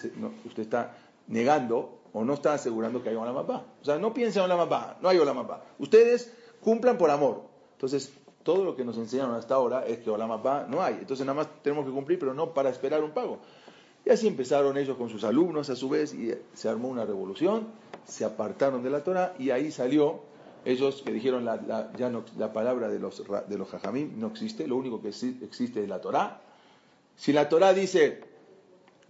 [0.44, 3.64] usted está negando o no está asegurando que hay Olamapá.
[3.82, 5.62] O sea, no piensen en Olamapá, no hay Olamapá.
[5.78, 7.42] Ustedes cumplan por amor.
[7.72, 8.10] Entonces,
[8.42, 10.94] todo lo que nos enseñaron hasta ahora es que Olamapá no hay.
[10.94, 13.40] Entonces, nada más tenemos que cumplir, pero no para esperar un pago.
[14.06, 17.68] Y así empezaron ellos con sus alumnos a su vez y se armó una revolución,
[18.06, 20.20] se apartaron de la Torah y ahí salió
[20.64, 23.68] ellos que dijeron la, ya no, la palabra de los, de los
[24.16, 26.40] no existe, lo único que exi- existe es la Torah.
[27.16, 28.22] Si la Torah dice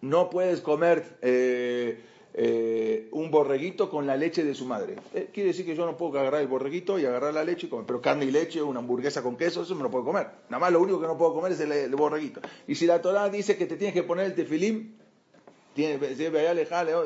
[0.00, 2.04] no puedes comer eh,
[2.36, 4.96] eh, un borreguito con la leche de su madre.
[5.14, 7.70] Eh, quiere decir que yo no puedo agarrar el borreguito y agarrar la leche y
[7.70, 10.26] comer, pero carne y leche, una hamburguesa con queso, eso me lo puedo comer.
[10.48, 12.40] Nada más lo único que no puedo comer es el, el borreguito.
[12.66, 14.34] Y si la Torah dice que te tienes que poner el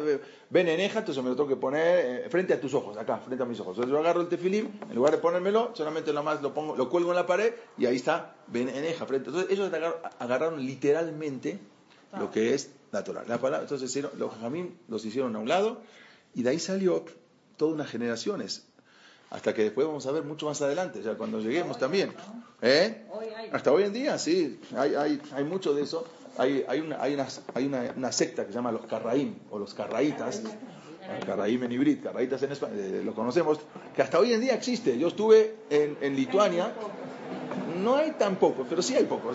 [0.06, 3.18] eh, ven eneja, entonces me lo tengo que poner eh, frente a tus ojos, acá,
[3.18, 3.76] frente a mis ojos.
[3.76, 7.10] Entonces yo agarro el tefilim, en lugar de ponérmelo, solamente nomás lo pongo, lo cuelgo
[7.10, 9.28] en la pared y ahí está, ven eneja, frente.
[9.30, 11.58] Entonces ellos agar- agarraron literalmente
[12.18, 13.24] lo que es la Torah.
[13.26, 15.82] La palabra, entonces los jajamim los hicieron a un lado
[16.34, 17.04] y de ahí salió
[17.56, 18.66] todas unas generaciones.
[19.30, 22.14] Hasta que después vamos a ver mucho más adelante, ya cuando lleguemos también.
[22.62, 23.06] ¿Eh?
[23.10, 23.50] Hoy hay.
[23.52, 26.06] Hasta hoy en día, sí, hay, hay, hay mucho de eso.
[26.38, 29.58] Hay, hay, una, hay, una, hay una, una secta que se llama los Carraim o
[29.58, 30.42] los Carraitas.
[31.26, 33.58] Carraim en hibrid, Carraitas en España, eh, lo conocemos,
[33.94, 34.98] que hasta hoy en día existe.
[34.98, 36.72] Yo estuve en, en Lituania,
[37.78, 39.34] no hay tan pocos, pero sí hay pocos.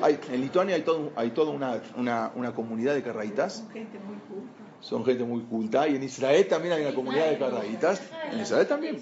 [0.00, 3.98] Hay, en Lituania hay, todo, hay toda una, una, una comunidad de Carraitas Son gente
[3.98, 4.52] muy culta.
[4.80, 5.88] son gente muy culta.
[5.88, 8.96] Y en Israel también hay una comunidad de carraitas en Israel también.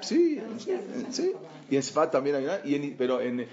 [0.00, 0.72] sí sí,
[1.10, 1.32] sí.
[1.70, 2.58] y en Sfat también hay una.
[2.64, 3.48] Y en- pero en, en,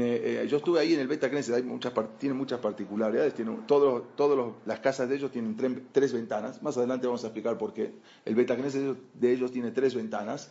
[0.00, 4.02] eh, yo estuve ahí en el Beta Knesset hay muchas tiene muchas particularidades tiene todos
[4.16, 6.62] todos los- las casas de ellos tienen tre- tres ventanas.
[6.62, 7.92] Más adelante vamos a explicar por qué.
[8.24, 10.50] El Beta Knesset de ellos- de ellos tiene tres ventanas.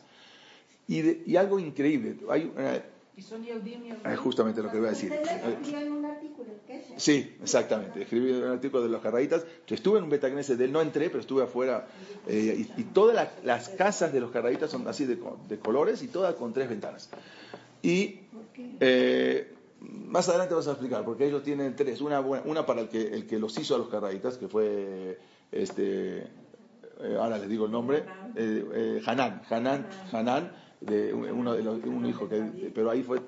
[0.90, 2.82] Y, de- y algo increíble hay una-
[3.18, 5.20] Y son Yehudim y Es justamente lo que voy a decir.
[5.24, 6.84] Usted le escribió en un artículo, ¿qué es?
[7.04, 8.04] Sí, exactamente.
[8.04, 9.44] Escribí un artículo de los carraitas.
[9.66, 11.88] Yo estuve en un Betagneset de él, no entré, pero estuve afuera.
[12.28, 15.58] eh, y, y todas la- las casas de los carraitas son así de, co- de
[15.58, 17.10] colores y todas con tres ventanas.
[17.82, 18.20] Y
[18.80, 22.02] eh, más adelante vas a explicar, porque ellos tienen tres.
[22.02, 25.18] Una, una para el que, el que los hizo a los carraitas, que fue,
[25.52, 26.18] este,
[27.00, 28.04] eh, ahora les digo el nombre,
[28.36, 30.52] eh, eh, Hanan, Hanan, Hanan,
[30.82, 33.20] de un- uno de los, un hijo que, pero ahí fue,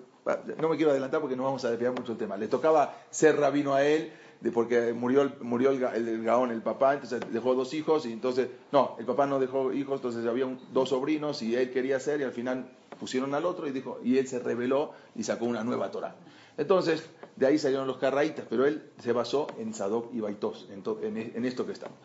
[0.59, 2.37] no me quiero adelantar porque no vamos a desviar mucho el tema.
[2.37, 6.51] Le tocaba ser rabino a él, de- porque murió, el- murió el, el- el gaón,
[6.51, 10.25] el papá, entonces dejó dos hijos y entonces, no, el papá no dejó hijos, entonces
[10.27, 13.71] había un- dos sobrinos y él quería ser y al final pusieron al otro y
[13.71, 16.15] dijo, y él se rebeló y sacó una nueva Torah.
[16.57, 20.83] Entonces, de ahí salieron los carraitas, pero él se basó en Sadoc y Baitos, en,
[20.83, 21.97] to- en, en esto que estamos.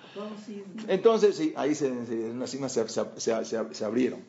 [0.88, 4.20] Entonces, sí, ahí se- se- se- se abrieron.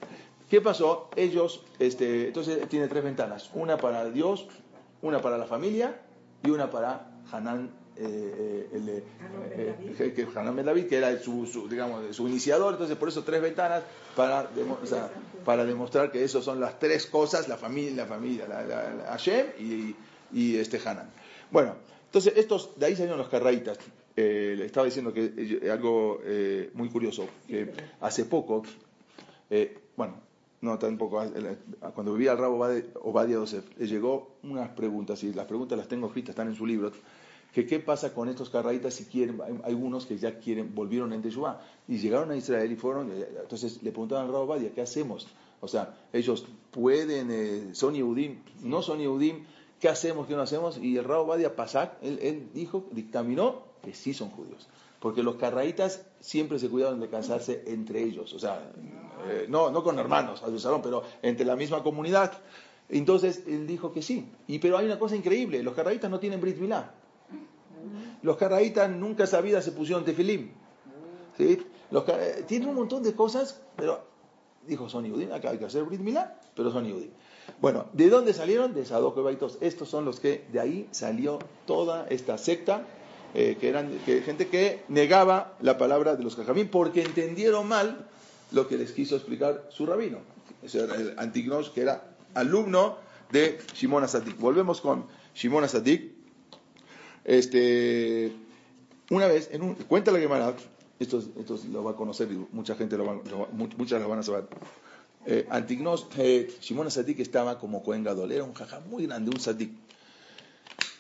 [0.49, 1.09] ¿Qué pasó?
[1.15, 4.47] Ellos, este, entonces tiene tres ventanas, una para Dios,
[5.01, 5.99] una para la familia
[6.43, 8.03] y una para Hanan, eh,
[8.37, 9.03] eh, el, eh,
[9.99, 13.23] eh, que, Hanan Ben David, que era su, su, digamos, su iniciador, entonces por eso
[13.23, 13.83] tres ventanas
[14.15, 15.09] para, demo- o sea,
[15.43, 19.03] para demostrar que esos son las tres cosas, la familia, la familia, la, la- la-
[19.11, 19.95] Hashem y,
[20.31, 21.09] y este Hanan.
[21.49, 23.77] Bueno, entonces estos, de ahí salieron los carraitas.
[24.17, 26.21] Eh, le estaba diciendo que algo
[26.73, 28.63] muy curioso, que hace poco,
[29.97, 30.15] bueno,
[30.61, 31.57] no tampoco, eh,
[31.93, 32.65] cuando vivía el rabo
[33.01, 36.65] Obadia Yosef, le llegó unas preguntas, y las preguntas las tengo escritas, están en su
[36.65, 36.91] libro,
[37.53, 41.21] que qué pasa con estos carraitas si quieren, hay algunos que ya quieren, volvieron en
[41.21, 44.81] Teshuvah, y llegaron a Israel y fueron, eh, entonces le preguntaban al rabo Obadia, ¿qué
[44.81, 45.27] hacemos?
[45.61, 49.45] O sea, ellos pueden, eh, son Yehudim, no son Yehudim,
[49.79, 50.77] ¿qué hacemos, qué no hacemos?
[50.77, 54.67] Y el rabo Badia Pasak, él, él dijo, dictaminó que sí son judíos.
[54.99, 58.71] Porque los carraitas siempre se cuidaron de casarse entre ellos, o sea,
[59.27, 60.41] eh, no, no con hermanos,
[60.83, 62.33] pero entre la misma comunidad.
[62.89, 64.29] Entonces él dijo que sí.
[64.47, 66.93] Y pero hay una cosa increíble, los carraitas no tienen Brit Milá.
[68.21, 70.49] Los carraitas nunca vida se pusieron tefilim.
[71.37, 71.61] ¿sí?
[71.91, 74.01] Los eh, tienen un montón de cosas, pero
[74.65, 77.11] dijo son Yehudim, acá hay que hacer Brit Milá, pero son Yehudim.
[77.61, 78.73] Bueno, ¿de dónde salieron?
[78.73, 79.57] De Sadoc y Baitos.
[79.61, 82.83] Estos son los que de ahí salió toda esta secta,
[83.33, 88.07] eh, que eran que, gente que negaba la palabra de los Jajamín porque entendieron mal
[88.55, 90.19] lo que les quiso explicar su rabino.
[90.63, 92.97] El Antignos, que era alumno
[93.31, 94.39] de Shimon Asadik.
[94.39, 96.13] Volvemos con Shimon Asadik.
[97.25, 98.31] Este,
[99.09, 100.55] una vez, en un, cuenta la Gemara,
[100.99, 104.19] esto, esto lo va a conocer y mucha gente lo va, lo muchas lo van
[104.19, 104.47] a saber.
[105.25, 109.39] Eh, Antignos, eh, Shimon Asadik estaba como Cohen Gadol, era un jajá muy grande, un
[109.39, 109.71] Sadik.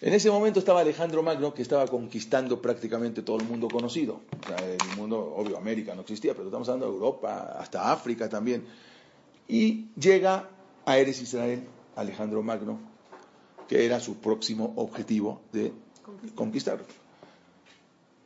[0.05, 4.21] En ese momento estaba Alejandro Magno, que estaba conquistando prácticamente todo el mundo conocido.
[4.39, 8.29] O sea, el mundo, obvio, América no existía, pero estamos hablando de Europa, hasta África
[8.29, 8.67] también.
[9.47, 10.47] Y llega
[10.85, 11.63] a Eres Israel,
[11.95, 12.77] Alejandro Magno,
[13.67, 15.73] que era su próximo objetivo de
[16.35, 16.77] conquistar.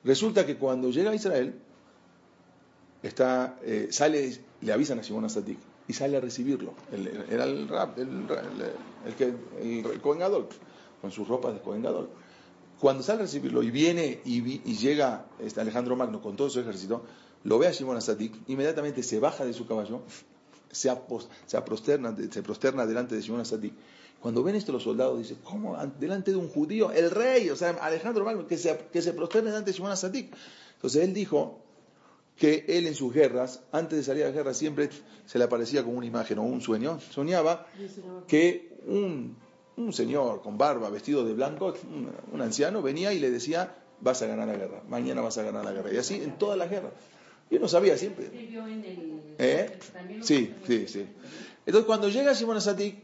[0.03, 1.61] Resulta que cuando llega a Israel,
[3.03, 6.73] está, eh, sale, le avisan a Shimon Asadik y sale a recibirlo.
[7.29, 10.01] Era el rap, el, el, el que, el,
[11.01, 12.09] con sus ropas de Cohen Gadol.
[12.79, 16.49] Cuando sale a recibirlo y viene y, vi- y llega este Alejandro Magno con todo
[16.49, 17.03] su ejército,
[17.43, 20.01] lo ve a Shimon Asadik, inmediatamente se baja de su caballo,
[20.71, 23.73] se, apos- se, aprosterna, se prosterna delante de Shimon Asadik.
[24.21, 25.75] Cuando ven esto los soldados dicen, ¿cómo?
[25.77, 29.13] An- Delante de un judío, el rey, o sea, Alejandro Magno, que se, que se
[29.13, 30.33] prosterne delante de Shimon Asadik.
[30.75, 31.59] Entonces él dijo
[32.37, 34.89] que él en sus guerras, antes de salir a la guerra, siempre
[35.25, 36.99] se le aparecía como una imagen o un sueño.
[37.11, 37.65] Soñaba
[38.27, 39.35] que un,
[39.79, 44.21] un señor con barba, vestido de blanco, un, un anciano, venía y le decía, vas
[44.21, 45.93] a ganar la guerra, mañana vas a ganar la guerra.
[45.93, 46.91] Y así en todas las guerras.
[47.49, 48.29] Yo no sabía siempre.
[49.39, 49.79] ¿Eh?
[50.21, 51.05] Sí, sí, sí.
[51.65, 52.95] Entonces cuando llega Simón Asatik,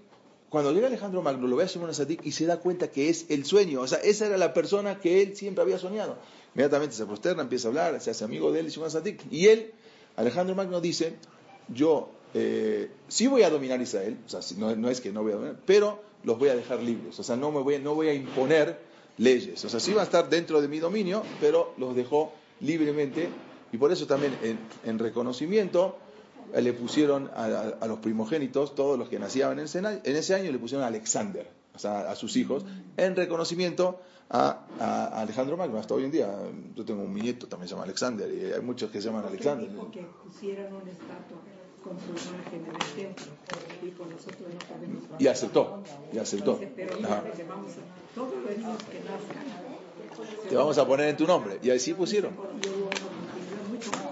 [0.49, 3.25] cuando llega Alejandro Magno, lo ve a Simón Asatik y se da cuenta que es
[3.29, 3.81] el sueño.
[3.81, 6.17] O sea, esa era la persona que él siempre había soñado.
[6.53, 9.21] Inmediatamente se prosterna, empieza a hablar, se hace amigo de él, Simón Asatik.
[9.31, 9.73] Y él,
[10.15, 11.15] Alejandro Magno dice,
[11.67, 15.31] yo eh, sí voy a dominar Israel, o sea, no, no es que no voy
[15.31, 17.17] a dominar, pero los voy a dejar libres.
[17.19, 18.77] O sea, no, me voy, no voy a imponer
[19.17, 19.63] leyes.
[19.63, 23.29] O sea, sí va a estar dentro de mi dominio, pero los dejó libremente.
[23.71, 25.97] Y por eso también en, en reconocimiento
[26.53, 30.15] eh, le pusieron a, a- a los primogénitos, todos los que nacían en ese, en
[30.15, 32.65] ese año, le pusieron Alexander, o sea, a sus hijos,
[32.97, 35.77] en reconocimiento a, a- a Alejandro Magno.
[35.77, 36.29] Hasta hoy en día,
[36.75, 39.69] yo tengo un nieto, también se llama Alexander, y hay muchos que se llaman Alexander.
[39.91, 41.37] que pusieran una estatua
[41.85, 42.13] con su
[44.09, 46.59] nosotros no podemos Y aceptó, y aceptó.
[46.59, 47.23] Entonces, pero Ajá.
[47.37, 50.49] le vamos a, todos los niños que nazcan.
[50.49, 51.59] Te vamos a poner en tu nombre.
[51.61, 52.31] Y así pusieron.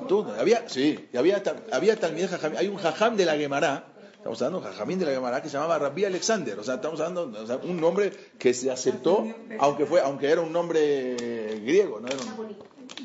[0.08, 4.74] Tú, había, sí, había, había Jajam, hay un jajam de la Gemara Estamos hablando de
[4.74, 6.58] Jajamín de la Gemara que se llamaba Rabbi Alexander.
[6.58, 8.10] O sea, estamos hablando de o sea, un nombre
[8.40, 9.28] que se aceptó,
[9.60, 12.08] aunque fue, aunque era un nombre griego, ¿no?
[12.08, 12.56] Era un-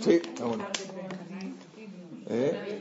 [0.01, 0.65] sí, está bueno.
[2.31, 2.79] ¿Eh?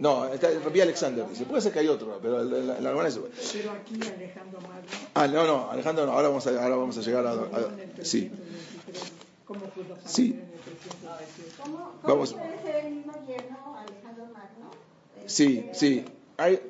[0.00, 1.28] No, está Rabbi Alexander.
[1.28, 3.18] Dice, puede ser que hay otro, pero el- la, Gemara es...
[3.52, 4.88] Pero aquí Alejandro Magno.
[5.14, 7.32] Ah, no, no, Alejandro, no, ahora vamos a, ahora vamos a llegar a...
[7.34, 9.12] el a- sí, 323.
[9.44, 10.32] ¿Cómo pudo Sí.
[10.32, 11.62] fallecer en el 318?
[11.62, 12.32] ¿Cómo, Vamos.
[12.32, 14.70] puede ser el mismo yerno Alejandro Magno?
[15.26, 16.04] sí, Este, sí.
[16.38, 16.60] Hay,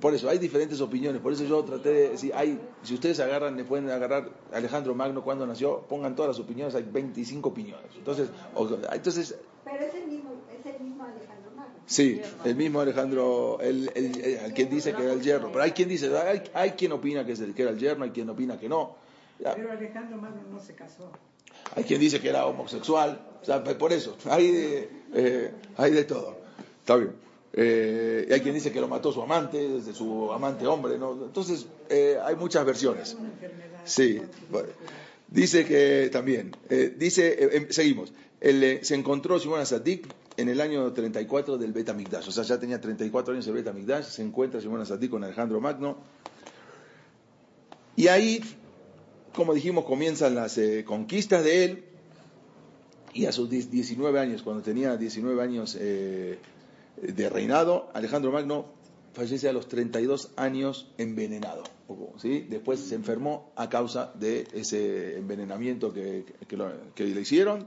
[0.00, 1.20] por eso, hay diferentes opiniones.
[1.22, 5.22] Por eso yo traté de decir, hay, si ustedes agarran, le pueden agarrar Alejandro Magno
[5.22, 7.86] cuando nació, pongan todas las opiniones, hay 25 opiniones.
[7.96, 11.74] Entonces, o- entonces Pero es el mismo, es el mismo Alejandro Magno.
[11.90, 15.64] Sí, el mismo Alejandro, el, el, el- el quien dice que era el yerno, pero
[15.64, 18.10] hay quien dice, hay, hay quien opina que, es el, que era el yerno, hay
[18.10, 18.94] quien opina que no,
[19.42, 21.10] Pero Alejandro Magno no se casó.
[21.74, 25.90] hay quien dice que era homosexual, o sea, pues por eso, hay de, eh, hay
[25.90, 26.36] de todo,
[26.78, 27.12] está bien.
[27.54, 31.12] Eh, y hay quien dice que lo mató su amante, desde su amante hombre, ¿no?
[31.24, 33.16] Entonces, eh, hay muchas versiones.
[33.84, 34.68] Sí, bueno.
[35.26, 36.54] dice que también,
[36.96, 42.28] dice, em, seguimos, eh, se encontró Simón Asadik en el año 34 del Beta Mikdash,
[42.28, 45.60] o sea, ya tenía 34 años el Beta Mikdash, se encuentra Simón Asadik con Alejandro
[45.60, 45.98] Magno,
[47.96, 48.40] y ahí,
[49.34, 51.84] como dijimos, comienzan las eh, conquistas de él,
[53.12, 56.38] y a sus 10 19 años, cuando tenía 19 años eh,
[57.02, 58.66] de reinado, Alejandro Magno
[59.12, 61.64] fallece a los 32 años envenenado.
[62.18, 62.46] ¿sí?
[62.48, 67.66] Después se enfermó a causa de ese envenenamiento que, que lo- que le hicieron.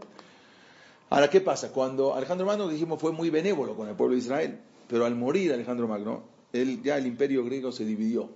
[1.14, 1.72] Ahora, ¿qué pasa?
[1.72, 5.54] Cuando Alejandro Magno, dijimos, fue muy benévolo con el pueblo de Israel, pero al morir
[5.54, 8.32] Alejandro Magno, él, ya el imperio griego se dividió.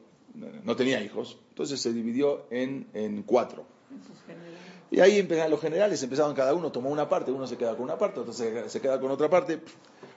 [0.63, 3.65] No tenía hijos, entonces se dividió en, en cuatro.
[4.91, 7.85] Y ahí empezaron los generales, empezaron cada uno, tomó una parte, uno se queda con
[7.85, 9.59] una parte, otro se, queda con otra parte.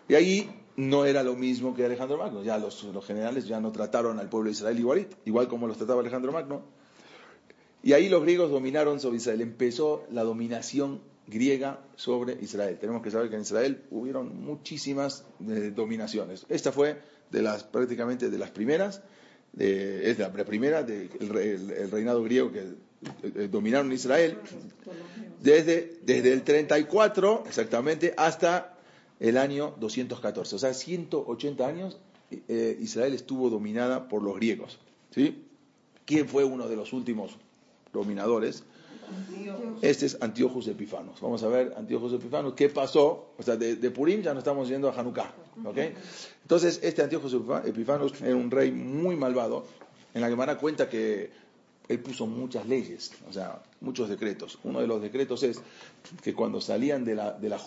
[0.06, 3.72] Y ahí no era lo mismo que Alejandro Magno, ya los, los generales ya no
[3.72, 6.60] trataron al pueblo de Israel igual, igual como los trataba Alejandro Magno.
[7.82, 12.78] Y ahí los griegos dominaron sobre Israel, empezó la dominación griega sobre Israel.
[12.78, 16.44] Tenemos que saber que en Israel hubieron muchísimas eh, dominaciones.
[16.48, 19.02] Esta fue de las prácticamente de las primeras,
[19.56, 22.66] es la primera del el, reinado griego que
[23.22, 24.38] eh, dominaron Israel
[25.42, 28.76] desde, desde el 34 exactamente hasta
[29.18, 30.56] el año 214.
[30.56, 31.98] O sea, 180 años
[32.48, 34.78] eh, Israel estuvo dominada por los griegos.
[35.14, 35.44] ¿sí?
[36.04, 37.36] ¿Quién fue uno de los últimos
[37.92, 38.64] dominadores?
[39.82, 41.20] Este es Antíochus Epifanos.
[41.20, 43.32] Vamos a ver Antíochus Epifanos, ¿qué pasó?
[43.38, 45.32] O sea, de, Purim ya no estamos yendo a Hanukkah.
[45.64, 45.78] ¿ok?
[46.42, 49.64] Entonces, este Antíochus Epifanos era un rey muy malvado.
[50.12, 51.30] En la Gemara cuenta que
[51.88, 54.58] él puso muchas leyes, o sea, muchos decretos.
[54.62, 55.60] Uno de los decretos es
[56.22, 57.58] que cuando salían de la, de la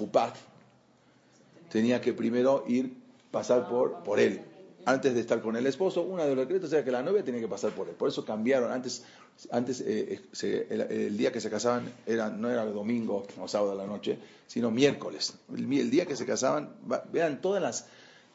[1.70, 2.94] tenía que primero ir,
[3.32, 4.42] pasar por, por él.
[4.86, 7.42] Antes de estar con el esposo, uno de los decretos era que la novia tenía
[7.42, 7.96] que pasar por él.
[7.96, 8.72] Por eso cambiaron.
[8.72, 9.04] Antes,
[9.52, 13.74] antes eh, se- el, día que se casaban era, no era el domingo o sábado
[13.74, 14.18] a la noche,
[14.48, 15.34] sino miércoles.
[15.56, 16.70] El, día que se casaban,
[17.12, 17.86] vean todas las,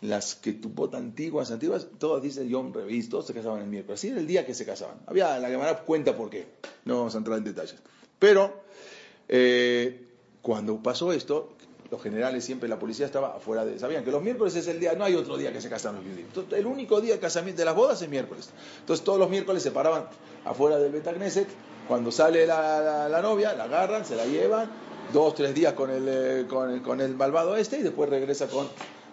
[0.01, 4.01] las que tupot antiguas, antiguas, todas dicen Yom Revis, todos se casaban el miércoles.
[4.01, 4.99] Así era el día que se casaban.
[5.07, 6.47] Había, la Gemara cuenta por qué.
[6.85, 7.77] No vamos a entrar en detalles.
[8.19, 8.63] Pero,
[9.29, 10.05] eh,
[10.43, 11.57] cuando pasó esto,
[11.91, 13.79] los generales siempre, la policía estaba afuera de...
[13.79, 16.03] Sabían que los miércoles es el día, no hay otro día que se casan los
[16.05, 16.21] judíos.
[16.29, 18.51] Entonces, el único día de casamiento de las bodas es miércoles.
[18.81, 20.05] Entonces todos los miércoles se paraban
[20.45, 21.49] afuera del Betagneset.
[21.89, 24.69] Cuando sale la, la- la novia, la agarran, se la llevan,
[25.15, 28.47] dos, tres días con el, eh, con el, con el malvado este y después regresa
[28.49, 28.69] con,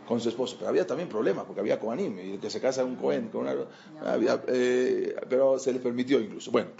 [0.05, 0.57] con su esposo.
[0.59, 3.55] Pero había también problemas, porque había Kohanim, y que se casa un Cohen, con una,
[4.05, 6.51] había, eh, pero se les permitió incluso.
[6.51, 6.71] Bueno,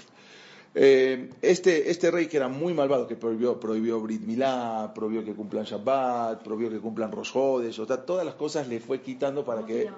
[0.78, 5.34] eh, este, este rey que era muy malvado, que prohibió, prohibió Brit Milá, prohibió que
[5.34, 9.46] cumplan Shabbat, prohibió que cumplan Rosh Hodesh, o sea, todas las cosas le fue quitando
[9.46, 9.90] para que...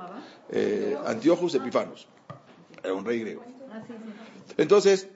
[0.52, 2.08] Eh, Antiochus Epifanos,
[2.84, 3.44] era un rey griego.
[4.56, 5.08] Entonces,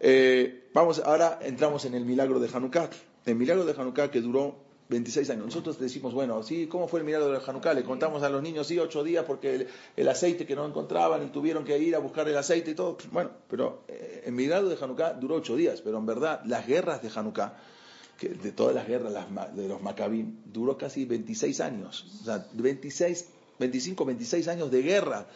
[0.00, 2.88] eh, vamos, ahora entramos en el milagro de Hanukkah.
[3.26, 5.46] El milagro de Hanukkah que duró 26 años.
[5.46, 7.74] Nosotros decimos, bueno, sí, ¿cómo fue el milagro de Hanukkah?
[7.74, 9.66] Le contamos a los niños, sí, ocho días porque
[9.96, 12.96] el, aceite que no encontraban y tuvieron que ir a buscar el aceite y todo.
[13.10, 17.02] Bueno, pero eh, el milagro de Hanukkah duró ocho días, pero en verdad las guerras
[17.02, 17.54] de Hanukkah,
[18.18, 19.14] que de todas las guerras
[19.54, 22.20] de los Maccabim, duró casi 26 años.
[22.20, 23.26] O sea, 26,
[23.58, 25.26] 25, 26 años de guerra.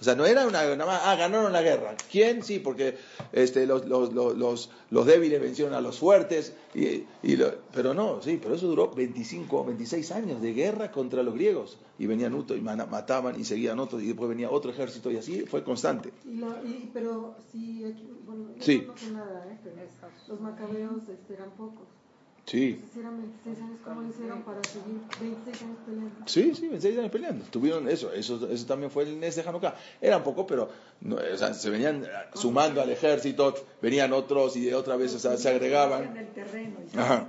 [0.00, 1.96] O sea, no era una, nada más, ah, ganaron la guerra.
[2.10, 2.44] ¿Quién?
[2.44, 2.96] Sí, porque
[3.32, 6.52] este, los, los, los, los, los débiles vencieron a los fuertes.
[6.74, 11.22] Y, y lo- pero no, sí, pero eso duró 25, 26 años de guerra contra
[11.24, 11.78] los griegos.
[11.98, 15.40] Y venían otros y mataban y seguían otros y después venía otro ejército y así
[15.46, 16.12] fue constante.
[16.24, 18.86] Y la- y- pero sí, aquí- bueno, Sí.
[18.86, 19.58] no nada, ¿eh?
[19.64, 19.76] pero
[20.28, 21.88] los macabeos este, eran pocos.
[22.48, 22.82] Sí.
[22.94, 26.14] Si eran 26 años, ¿cómo lo hicieron para seguir 26 años peleando?
[26.24, 27.44] Sí, sí, 26 años peleando.
[27.50, 29.74] Tuvieron eso, eso, eso también fue el Nes de Hanukkah.
[30.00, 30.70] Eran pocos, pero
[31.02, 35.14] no, o sea, se venían eh, sumando al ejército, venían otros y de otra vez
[35.14, 36.16] o sea, se agregaban.
[36.16, 37.28] el terreno Ajá.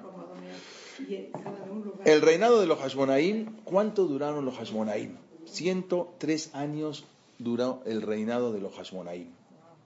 [2.05, 5.17] El reinado de los Hashmonaim, ¿cuánto duraron los Hashmonaim?
[5.45, 7.05] 103 años
[7.39, 9.27] duró el reinado de los Hashmonaim.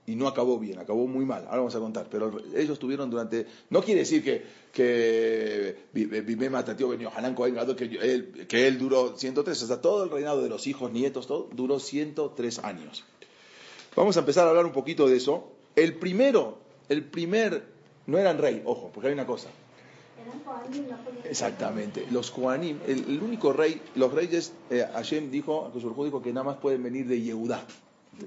[0.06, 1.44] Y no acabó bien, acabó muy mal.
[1.44, 2.06] Ahora vamos a contar.
[2.10, 3.46] Pero ellos tuvieron durante.
[3.70, 9.62] No quiere decir que, que Bimé Ben Yohanan Cohen que él, que él duró 103.
[9.62, 13.04] O sea, todo el reinado de los hijos, nietos, todo duró 103 años.
[13.96, 15.52] Vamos a empezar a hablar un poquito de eso.
[15.74, 17.72] El primero, el primer.
[18.06, 19.48] No eran rey, ojo, porque hay una cosa.
[21.24, 22.06] Exactamente.
[22.10, 26.44] Los Kohanim, el, el único rey, los reyes, eh, Hashem dijo, que dijo que nada
[26.44, 27.64] más pueden venir de Yehudá,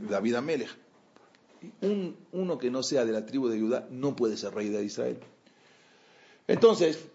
[0.10, 0.87] David Amelech.
[1.82, 4.84] Un, uno que no sea de la tribu de Judá no puede ser rey de
[4.84, 5.20] Israel.
[6.48, 7.08] Entonces,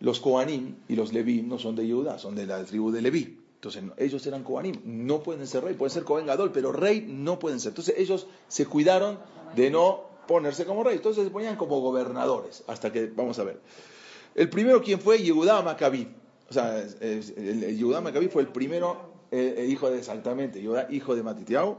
[0.00, 3.38] los Kohanim y los Leví no son de Yehudá, son de la tribu de Leví.
[3.54, 7.40] Entonces, ellos eran Kohanim, no pueden ser rey, pueden ser Kohen Gadol, pero rey no
[7.40, 7.70] pueden ser.
[7.70, 9.18] Entonces, ellos se cuidaron
[9.56, 10.96] de no ponerse como rey.
[10.96, 13.60] Entonces, se ponían como gobernadores, hasta que, vamos a ver.
[14.36, 15.18] El primero, ¿quién fue?
[15.18, 16.06] Yehudá Maccabi.
[16.48, 18.96] O sea, Yehudá Maccabi fue el primero,
[19.32, 21.78] eh, eh, hijo de, exactamente, Yehudá, hijo de Matitiao.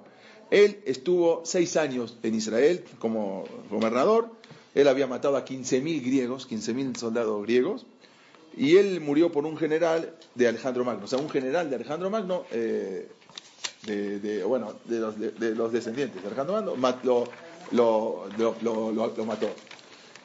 [0.51, 4.29] Él estuvo seis años en Israel como gobernador.
[4.75, 7.85] Él había matado a 15.000 griegos, 15.000 soldados griegos.
[8.57, 11.05] Y él murió por un general de Alejandro Magno.
[11.05, 13.07] O sea, un general de Alejandro Magno, eh,
[13.85, 17.23] de, bueno, de los, de, de los descendientes de Alejandro Magno,
[17.71, 19.49] lo, lo- lo- mató.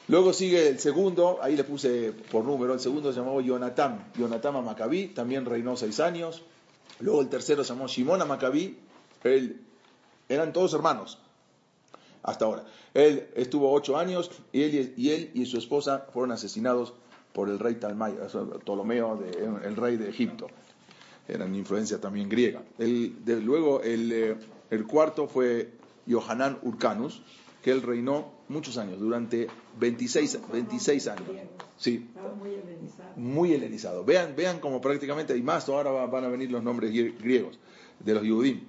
[0.07, 4.63] Luego sigue el segundo, ahí le puse por número, el segundo se llamó Jonatán, Jonatán
[4.63, 6.43] Maccabi, también reinó seis años.
[6.99, 8.77] Luego el tercero se llamó Shimon Maccabi,
[9.23, 9.61] él,
[10.29, 11.19] eran todos hermanos,
[12.23, 12.65] hasta ahora.
[12.93, 16.93] Él estuvo ocho años y él y, él y su esposa fueron asesinados
[17.33, 18.15] por el rey Talmay,
[18.63, 20.47] Ptolomeo, de- el rey de Egipto.
[21.27, 22.63] Eran influencia también griega.
[22.79, 24.35] El- de- luego el, eh,
[24.69, 25.71] el cuarto fue
[26.05, 27.21] Yohanan Urcanus,
[27.61, 29.47] que él reinó muchos años, durante
[29.79, 31.23] 26, 26 años.
[31.77, 32.07] Sí,
[33.17, 34.05] muy helenizado.
[34.05, 37.57] Vean, vean como prácticamente, y más, ahora va- van a venir los nombres grie- griegos
[37.99, 38.61] de los Yudim.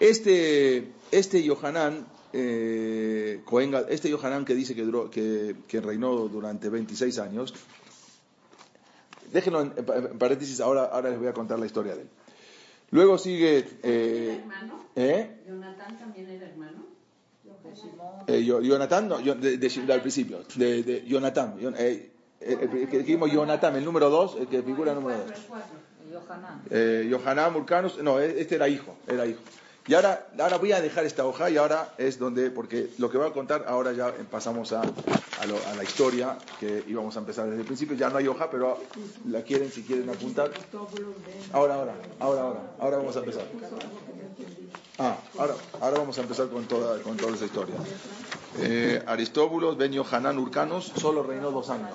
[0.00, 3.40] Este, este Yohanan, eh,
[3.88, 7.54] este Yohanan que dice que, duró, que, que reinó durante 26 años,
[9.32, 12.08] déjenlo en, en paréntesis, ahora, ahora les voy a contar la historia de él.
[12.90, 13.58] Luego sigue...
[13.58, 14.84] ¿Era Eh, hermano?
[14.94, 15.40] ¿eh?
[15.48, 16.84] ¿Jonathan también era hermano?
[18.28, 22.10] Eh, Yo- Jonathan, no, yo- de, de- de- al principio, de, de Jonathan, Jon- eh,
[22.40, 25.30] eh, el que dijimos Jonathan, el número 2, el que figura el número 2.
[25.30, 25.76] El cuatro.
[26.70, 29.40] Eh, Yohanan Murcanus, no, e- este era hijo, era hijo.
[29.88, 33.18] Y ahora, ahora voy a dejar esta hoja y ahora es donde, porque lo que
[33.18, 37.60] voy a contar, ahora ya pasamos a, a, la historia que íbamos a empezar desde
[37.60, 37.96] el principio.
[37.96, 38.80] Ya no hay hoja, pero
[39.28, 40.50] la quieren, si quieren apuntar.
[41.52, 43.44] Ahora, ahora, ahora, ahora, ahora vamos a empezar.
[44.98, 47.76] Ah, ahora, ahora vamos a empezar con toda, con toda esa historia.
[48.58, 51.94] Eh, Aristóbulos, Ben Yohanan Urcanus, solo reinó dos años.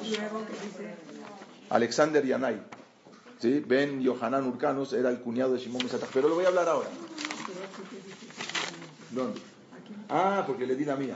[1.69, 2.61] Alexander Yanai.
[3.39, 3.63] ¿sí?
[3.65, 6.09] Ben Yohanan Urcanus era el cuñado de Shimon Mesatach.
[6.13, 6.87] Pero lo voy a hablar ahora.
[9.11, 9.39] ¿Dónde?
[10.09, 11.15] Ah, porque le di la mía.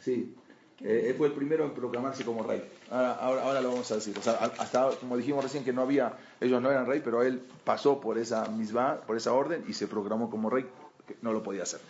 [0.00, 0.34] Sí.
[0.80, 2.62] Eh, él fue el primero en proclamarse como rey.
[2.90, 4.16] Ahora, ahora, ahora lo vamos a decir.
[4.18, 7.40] O sea, hasta, como dijimos recién, que no había, ellos no eran rey, pero él
[7.64, 10.66] pasó por esa misma, por esa orden y se proclamó como rey,
[11.06, 11.80] que no lo podía hacer.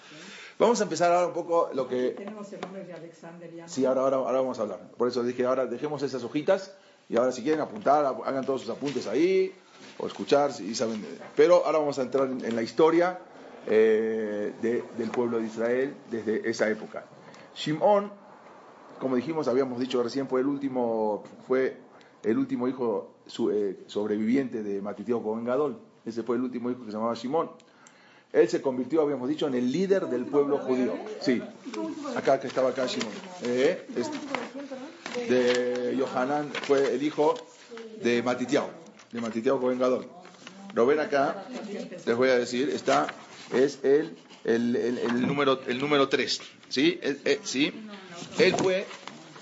[0.59, 3.67] Vamos a empezar ahora un poco lo que Tenemos el nombre de Alexander ya.
[3.67, 4.81] Sí, ahora, ahora, ahora vamos a hablar.
[4.99, 6.73] Por eso dije, ahora dejemos esas hojitas
[7.09, 9.53] y ahora si quieren apuntar, ap- hagan todos sus apuntes ahí
[9.99, 11.05] o escuchar, si saben.
[11.35, 13.19] Pero ahora vamos a entrar en, en la historia
[13.67, 17.05] eh, de- del pueblo de Israel desde esa época.
[17.55, 18.11] Shimón,
[18.99, 21.77] como dijimos, habíamos dicho recién, fue el último, fue
[22.23, 23.11] el último hijo
[23.53, 25.79] eh, sobreviviente de Matiteo Cohen Gadol.
[26.05, 27.51] Ese fue el último hijo que se llamaba Shimón.
[28.33, 30.95] Él se convirtió, habíamos dicho, en el líder del pueblo judío.
[31.21, 31.43] Sí,
[32.17, 33.13] acá que estaba acá Shimón.
[33.45, 33.87] Eh,
[35.29, 37.35] de Yohanan fue el hijo
[38.03, 38.71] de Matitiao,
[39.13, 39.61] de Matitiao.
[40.75, 41.45] Lo ven acá,
[42.07, 43.07] les voy a decir, está,
[43.53, 46.41] es el, el, el- número el número 3.
[46.69, 46.99] ¿sí?
[47.03, 47.73] Eh, ¿sí?
[48.39, 48.87] Él fue,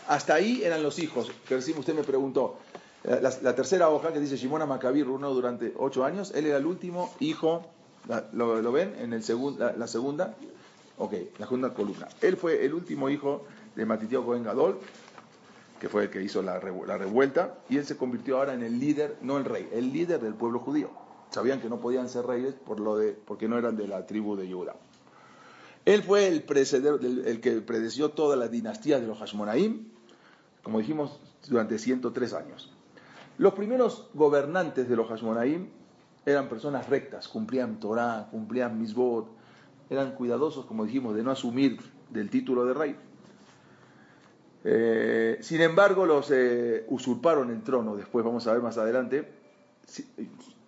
[0.08, 2.58] hasta ahí eran los hijos, que recién usted me preguntó.
[3.02, 7.14] La, tercera hoja que dice Shimona Maccabí reinó durante ocho años, él era el último
[7.20, 7.66] hijo,
[8.32, 10.34] lo, lo ven en el segun- la, la segunda?
[10.98, 12.08] Ok, la segunda columna.
[12.20, 14.78] Él fue el último hijo de Matitiao Cohen Gadol,
[15.80, 18.78] que fue el que hizo la, la revuelta, y él se convirtió ahora en el
[18.78, 20.90] líder, no el rey, el líder del pueblo judío.
[21.30, 24.36] Sabían que no podían ser reyes por lo de, porque no eran de la tribu
[24.36, 24.76] de Judá.
[25.84, 26.44] Él fue el,
[27.26, 29.88] el, que predeció toda la dinastía de los Hashmonaim.
[30.62, 32.70] Como dijimos, durante 103 años.
[33.38, 35.68] Los primeros gobernantes de los Hashmonaim
[36.26, 39.28] eran personas rectas, cumplían Torah, cumplían Misbot,
[39.88, 42.96] eran cuidadosos, como dijimos, de no asumir del título de rey.
[44.64, 49.26] Eh, sin embargo, los eh, usurparon el trono, después vamos a ver más adelante,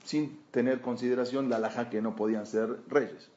[0.04, 3.30] sin, tener consideración la laja que no podían ser reyes.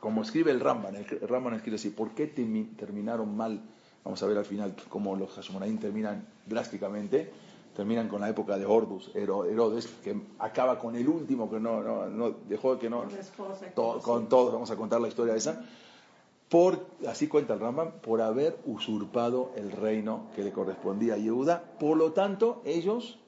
[0.00, 3.60] Como escribe el Ramban, el Ramban escribe así, ¿por qué terminaron mal?
[4.04, 7.30] Vamos a ver al final cómo los Hashmonaim terminan drásticamente.
[7.74, 12.06] Terminan con la época de Ordus, Herodes, que acaba con el último que no, no,
[12.06, 13.04] no dejó que no,
[13.74, 15.62] con todos, vamos a contar la historia esa,
[16.48, 21.64] por, así cuenta el Rambam, por haber usurpado el reino que le correspondía a Yehuda,
[21.78, 23.18] por lo tanto ellos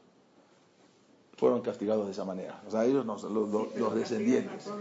[1.38, 4.66] fueron castigados de esa manera, o sea, ellos los, los, descendientes.
[4.66, 4.76] A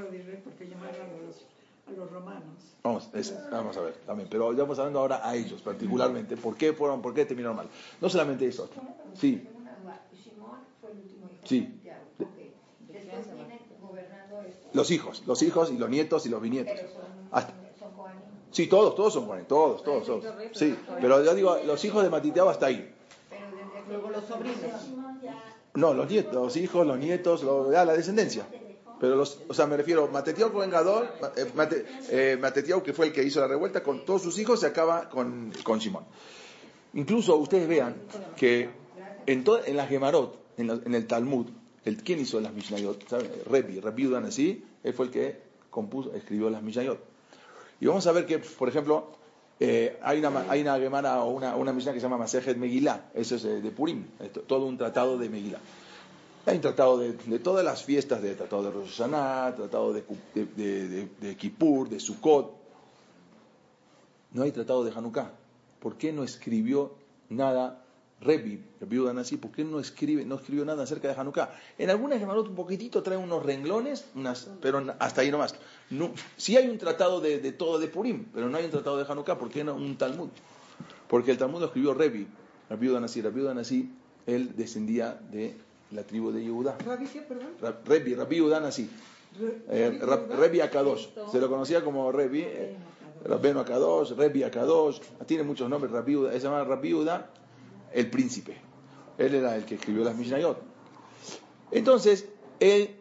[1.96, 2.44] los romanos.
[2.84, 3.10] Vamos,
[3.50, 7.02] vamos a ver también, pero ya vamos hablando ahora a ellos particularmente, ¿por qué fueron,
[7.02, 7.70] por qué terminaron mal?
[8.02, 8.70] No solamente eso,
[9.14, 9.48] sí.
[11.46, 11.80] Sí.
[14.74, 16.78] Los hijos, los hijos y los nietos y los bisnietos.
[18.52, 20.26] Sí, todos, todos son Juanes, todos, todos, todos.
[20.54, 22.94] Sí, pero yo digo, los hijos de Matiteaba hasta ahí.
[23.88, 24.58] Luego los sobrinos.
[25.78, 28.48] No, los nietos, los hijos, los nietos, la descendencia.
[29.00, 31.08] Pero los, o sea, me refiero, Matetiao con vengador,
[32.10, 32.42] eh
[32.84, 35.80] que fue el que hizo la revuelta, con todos sus hijos se acaba con, con
[35.80, 36.06] Simón.
[36.96, 37.96] Incluso ustedes vean
[38.36, 38.72] que
[39.28, 41.46] en, en la Gemarot, en, el Talmud,
[41.86, 43.08] el, ¿quién hizo las Mishnayot?
[43.08, 43.30] ¿Sabe?
[43.46, 47.00] Rebi, Rebi así, él fue el que compuso, escribió las Mishnayot.
[47.82, 49.12] Y vamos a ver que, por ejemplo,
[49.60, 53.36] eh, hay, una, hay una Gemara o una, una que se llama Masejet Megillah, eso
[53.36, 54.06] es de, Purim,
[54.48, 55.60] todo un tratado de Megillah.
[56.46, 60.04] Hay un tratado de, todas las fiestas, de tratado de Rosh Hashanah, tratado de,
[60.34, 62.56] de, de, Kippur, de Sukkot.
[64.32, 65.32] No hay tratado de Hanukkah.
[65.82, 66.96] ¿Por qué no escribió
[67.28, 67.84] nada
[68.20, 71.52] Rebi, viuda así, ¿por qué no escribe, no escribió nada acerca de Hanukkah?
[71.78, 75.54] En algunas Gemarot un poquitito trae unos renglones, unas, pero hasta ahí nomás.
[75.90, 79.06] No, sí hay un tratado de, todo de Purim, pero no hay un tratado de
[79.10, 80.30] Hanukkah, ¿por qué no un Talmud?
[81.08, 82.28] Porque el Talmud lo escribió Rebi,
[82.78, 83.90] viuda así, viuda así,
[84.26, 85.56] él descendía de
[85.92, 86.78] la tribu de Yehuda.
[87.86, 88.90] Rebi, Rabbi así.
[89.70, 92.76] Rebi Akadosh, se lo conocía como Rebi, eh,
[93.24, 96.94] Rabbeno Akadosh, Rebi Akadosh, tiene muchos nombres, Rabbi se llama Rabbi
[97.94, 98.58] el príncipe.
[99.18, 100.58] Él era el que escribió las Mishnayot.
[101.72, 102.28] Entonces,
[102.60, 102.96] él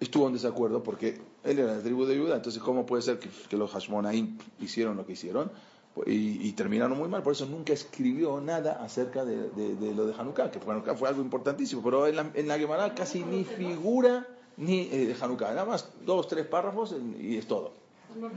[0.00, 2.36] estuvo en desacuerdo porque él era de la tribu de Judá.
[2.36, 5.50] Entonces, ¿cómo puede ser que, los Hashmonaim hicieron lo que hicieron?
[6.06, 9.50] Y, terminaron muy mal, por eso nunca escribió nada acerca de,
[9.94, 13.22] lo de Hanukkah, que Hanukkah fue algo importantísimo, pero en la, en la Gemara casi
[13.22, 14.26] ni figura
[14.56, 17.72] ni eh, de Hanukkah, nada más dos, tres párrafos y es todo.
[18.18, 18.30] ¿No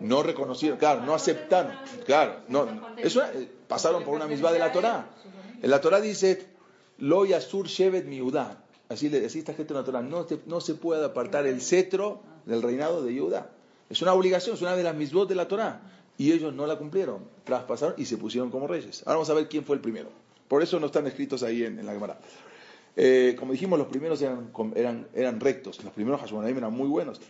[0.00, 1.72] no reconocieron, claro, no aceptaron,
[2.06, 5.06] claro, no, eso eh, pasaron por una misma de la Torah.
[5.62, 6.44] En la Torah dice,
[6.98, 8.61] lo yasur shevet miudá,
[8.92, 12.62] así decía esta gente en la Torah, no, no se puede apartar el cetro del
[12.62, 13.50] reinado de Judá.
[13.90, 15.82] Es una obligación, es una de las misbot de la Torah.
[16.18, 19.02] Y ellos no la cumplieron, traspasaron y se pusieron como reyes.
[19.06, 20.10] Ahora vamos a ver quién fue el primero.
[20.48, 22.18] Por eso no están escritos ahí en, la Gemara.
[22.94, 27.20] Eh, como dijimos, los primeros eran, eran, eran rectos, los primeros Hashmonaim eran muy buenos.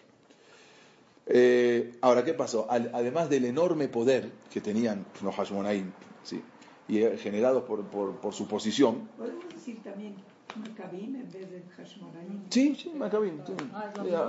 [1.26, 2.66] Eh, ahora, ¿qué pasó?
[2.68, 5.92] además del enorme poder que tenían los Hashmonaim,
[6.24, 6.42] ¿sí?
[6.88, 9.08] y eh, generados por, por, su posición.
[9.16, 10.14] ¿Podemos decir también
[10.55, 12.42] En vez de Hashmonaim?
[12.50, 13.40] Sí, sí, Maccabim.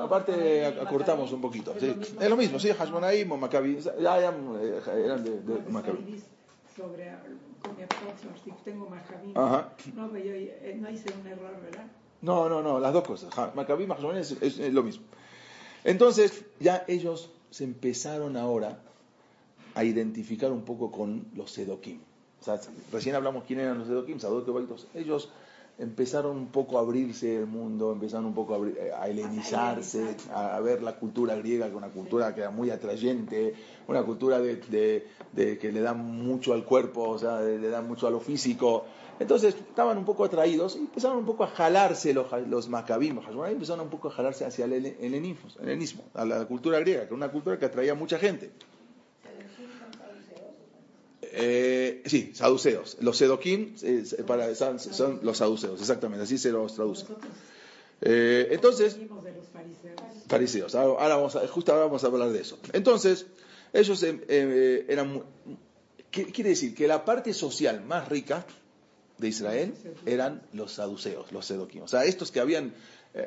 [0.02, 1.76] aparte, acortamos un poquito.
[1.76, 3.78] Es lo mismo, sí, Hashmonaim o Maccabim.
[4.00, 6.22] Ya, eh, eran de, de Maccabim.
[6.76, 7.14] Sobre
[7.62, 9.34] con mi esposo, tengo Maccabim.
[9.96, 11.86] No, pero yo no hice un error, ¿verdad?
[12.22, 13.30] No, no, no, las dos cosas.
[13.56, 15.06] Maccabim y Hashmonaim es lo mismo.
[15.84, 18.80] Entonces ya ellos se empezaron ahora
[19.76, 22.00] a identificar un poco con los Sedokim.
[22.42, 22.60] O sea,
[22.92, 24.18] recién hablamos quién eran los Sedokim,
[24.94, 25.30] Ellos
[25.80, 30.84] empezaron un poco a abrirse el mundo, empezaron un poco a, eh, helenizarse, a, ver
[30.84, 33.56] la cultura griega, que una cultura que era muy atrayente,
[33.88, 38.12] una cultura de, que le da mucho al cuerpo, o sea, le da mucho a
[38.12, 38.86] lo físico.
[39.20, 43.86] Entonces estaban un poco atraídos y empezaron un poco a jalarse los, los macabim, empezaron
[43.86, 47.58] un poco a jalarse hacia el helenismo, a la cultura griega, que era una cultura
[47.58, 48.52] que atraía a mucha gente.
[51.36, 52.98] Eh, sí, saduceos.
[53.02, 57.08] Los sedoquín eh, para, son, los saduceos, exactamente, así se los traduce.
[58.02, 58.98] Eh, entonces,
[60.28, 60.76] fariseos.
[60.76, 62.60] Ahora, vamos a, justo ahora vamos a hablar de eso.
[62.72, 63.26] Entonces,
[63.74, 65.24] ellos eran.
[66.12, 66.76] ¿qué quiere decir?
[66.76, 68.46] Que la parte social más rica
[69.18, 69.74] de Israel
[70.06, 71.82] eran los saduceos, los sedoquín.
[71.82, 72.76] O sea, estos que habían,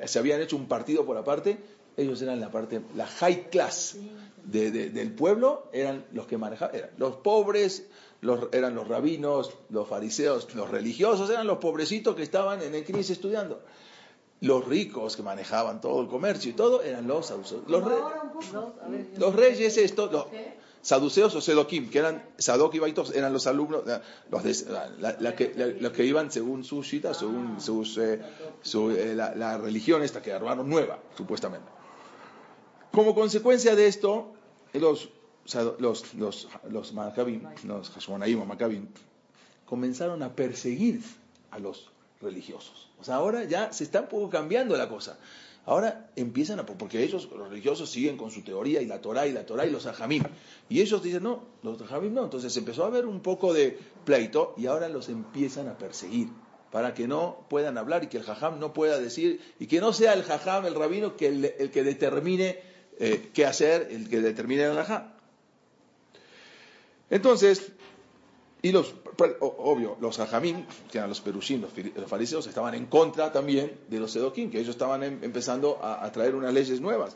[0.04, 1.58] se habían hecho un partido por aparte,
[1.96, 3.96] ellos eran la parte, la high class
[4.44, 7.86] del pueblo, eran los que manejaban, eran los pobres,
[8.20, 12.84] los, eran los rabinos, los fariseos, los religiosos, eran los pobrecitos que estaban en el
[12.84, 13.60] Knis estudiando.
[14.40, 17.62] Los ricos que manejaban todo el comercio y todo eran los saduceos.
[17.68, 17.94] Los, re-
[19.18, 20.26] los reyes, esto, los
[20.82, 23.82] saduceos o sedoquim, que eran Sadoc y Baitos, eran los alumnos,
[24.30, 24.70] los, de-
[25.00, 28.20] la- la que, la- los que iban según su shita, según sus, eh,
[28.62, 31.66] su, eh, la, la religión esta que armaron nueva, supuestamente.
[32.96, 34.32] Como consecuencia de esto,
[34.72, 35.10] los,
[35.44, 38.86] sado- los, los, los los Hashmonaim o Maccabim,
[39.66, 41.02] comenzaron a perseguir
[41.50, 41.90] a los
[42.22, 42.88] religiosos.
[42.98, 45.18] O sea, ahora ya se está un poco cambiando la cosa.
[45.66, 49.32] Ahora empiezan a, porque ellos, los religiosos, siguen con su teoría y la Torah y
[49.32, 50.22] la Torah y los ajamim.
[50.70, 52.24] Y ellos dicen, no, los ajamim no.
[52.24, 56.28] Entonces empezó a haber un poco de pleito y ahora los empiezan a perseguir
[56.72, 59.92] para que no puedan hablar y que el jajam no pueda decir, y que no
[59.92, 61.28] sea el jajam, el rabino, que
[61.58, 65.12] el que determine eh, qué hacer, el que determine el jajam.
[67.10, 67.72] Entonces,
[68.62, 68.94] y los,
[69.40, 74.00] o- obvio, los hajamim, que eran los perushim, los, fariseos, estaban en contra también de
[74.00, 77.14] los sedoquim, que ellos estaban em- empezando a, a traer unas leyes nuevas.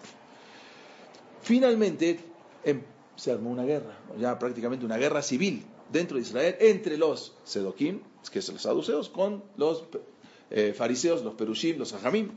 [1.43, 2.21] Finalmente,
[2.65, 2.83] em-
[3.17, 8.01] se armó una guerra, ya prácticamente una guerra civil dentro de Israel entre los sedoquim,
[8.31, 9.85] que son los saduceos, con los
[10.51, 12.31] eh, fariseos, los perushim, los hajamim.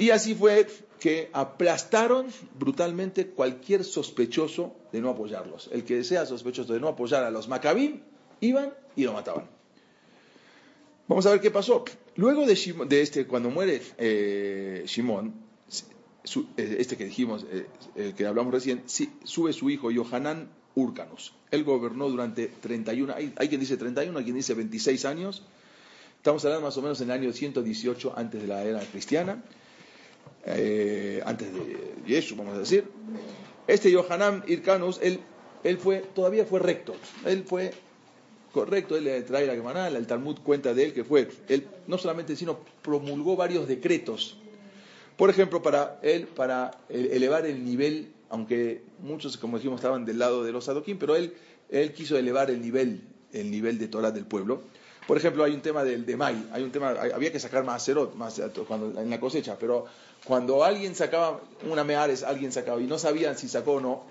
[0.00, 0.66] Y así fue
[0.98, 2.28] que aplastaron
[2.58, 5.68] brutalmente cualquier sospechoso de no apoyarlos.
[5.72, 8.00] El que sea sospechoso de no apoyar a los macabim,
[8.40, 9.44] iban y lo mataban.
[11.06, 11.84] Vamos a ver qué pasó.
[12.16, 18.24] Luego de, Shimon- de este, cuando muere eh, eh, este que dijimos, eh, el que
[18.24, 18.84] hablamos recién,
[19.24, 21.34] sube su hijo Yohanan Urcanos.
[21.50, 25.42] Él gobernó durante 31, hay, hay quien dice 31, hay quien dice 26 años.
[26.16, 29.42] Estamos hablando más o menos en el año 118 antes de la era cristiana
[30.44, 32.84] eh, antes de Yeshua, vamos a decir.
[33.66, 35.20] Este Yohanan Irkanus, él,
[35.64, 36.94] él fue, todavía fue recto.
[37.24, 37.72] Él fue
[38.52, 41.98] correcto, él le trae la Gemara, el Talmud cuenta de él que fue, él no
[41.98, 44.38] solamente, sino promulgó varios decretos.
[45.16, 50.18] Por ejemplo, para él, para eh, elevar el nivel, aunque muchos, como dijimos, estaban del
[50.18, 51.34] lado de los Sadoquín, pero él,
[51.68, 54.62] él quiso elevar el nivel, el nivel de Torah del pueblo.
[55.06, 57.84] Por ejemplo, hay un tema del de May, hay un tema, había que sacar más
[57.84, 59.86] cerot, más cuando, en la cosecha, pero
[60.24, 64.02] cuando alguien sacaba una meares, alguien sacaba y no sabían si sacó o no,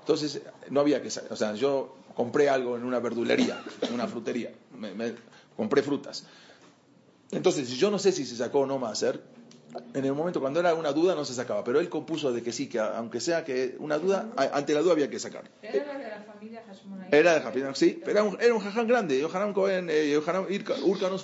[0.00, 0.40] entonces
[0.70, 1.32] no había que sacar.
[1.32, 5.14] O sea, yo compré algo en una verdulería, en una frutería, me- me-
[5.56, 6.24] compré frutas.
[7.32, 9.20] Entonces, yo no sé si se sacó o no Maser,
[9.92, 12.52] en el momento cuando era una duda no se sacaba, pero él compuso de que
[12.52, 15.50] sí, que aunque sea que una duda, ante la duda había que sacar.
[15.62, 17.08] Era de la familia Hashmonaim.
[17.12, 19.18] Era de Japón, sí, pero era un, era un jaján grande.
[19.20, 20.18] Yohanan Cohen, eh,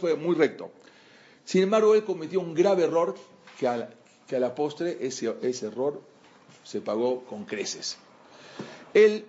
[0.01, 0.71] fue muy recto.
[1.45, 3.15] Sin embargo, él cometió un grave error
[3.59, 3.89] que a la,
[4.27, 6.01] que a la postre ese, ese error
[6.65, 7.99] se pagó con creces.
[8.95, 9.25] Él,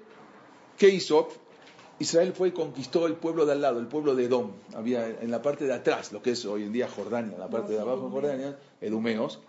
[0.77, 1.29] ¿qué hizo?
[1.99, 4.51] Israel fue y conquistó el pueblo de al lado, el pueblo de Edom.
[4.75, 7.49] Había en la parte de atrás, lo que es hoy en día Jordania, en la
[7.49, 9.39] parte de abajo de Jordania, edumeos.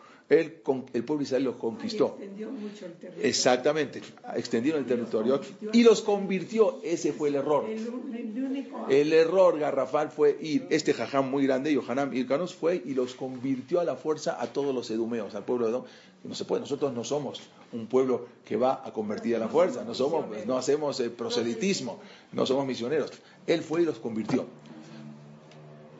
[0.62, 2.16] Con- el pueblo de Israel los conquistó.
[2.18, 3.29] extendió mucho el territorio.
[3.29, 4.01] Exactamente,
[4.35, 5.41] extendieron el territorio
[5.72, 6.81] y los convirtió.
[6.83, 7.66] Ese fue el error.
[7.68, 8.64] El, el.
[8.89, 13.81] El error garrafal fue ir, este jajam muy grande, Yohanan Irkanos, fue y los convirtió
[13.81, 15.85] a la fuerza a todos los edumeos, al pueblo de Edom.
[16.25, 17.41] No se puede, nosotros no somos
[17.72, 22.01] un pueblo que va a convertir a la fuerza, no, somos, no hacemos eh, proselitismo,
[22.33, 23.12] no somos misioneros.
[23.47, 24.47] Él fue y los convirtió.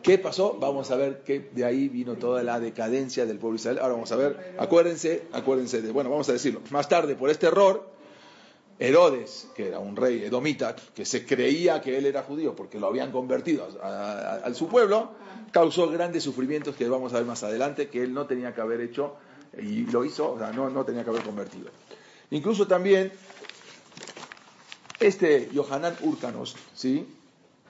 [0.05, 0.59] ¿Qué pasó?
[0.61, 3.79] Vamos a ver que de ahí vino toda la decadencia del pueblo de Israel.
[3.79, 7.47] Ahora vamos a ver, acuérdense, acuérdense de, bueno, vamos a decirlo, más tarde por este
[7.47, 7.89] error,
[8.79, 12.89] Herodes, que era un rey edomita, que se creía que él era judío porque lo
[12.89, 15.13] habían convertido a, su pueblo,
[15.53, 18.83] causó grandes sufrimientos que vamos a ver más adelante, que él no tenía que haber
[18.83, 19.15] hecho
[19.57, 21.71] y lo hizo, o sea, no, no tenía que haber convertido.
[22.31, 23.11] Incluso también
[25.01, 27.07] este Yohanan Urcanos, ¿sí?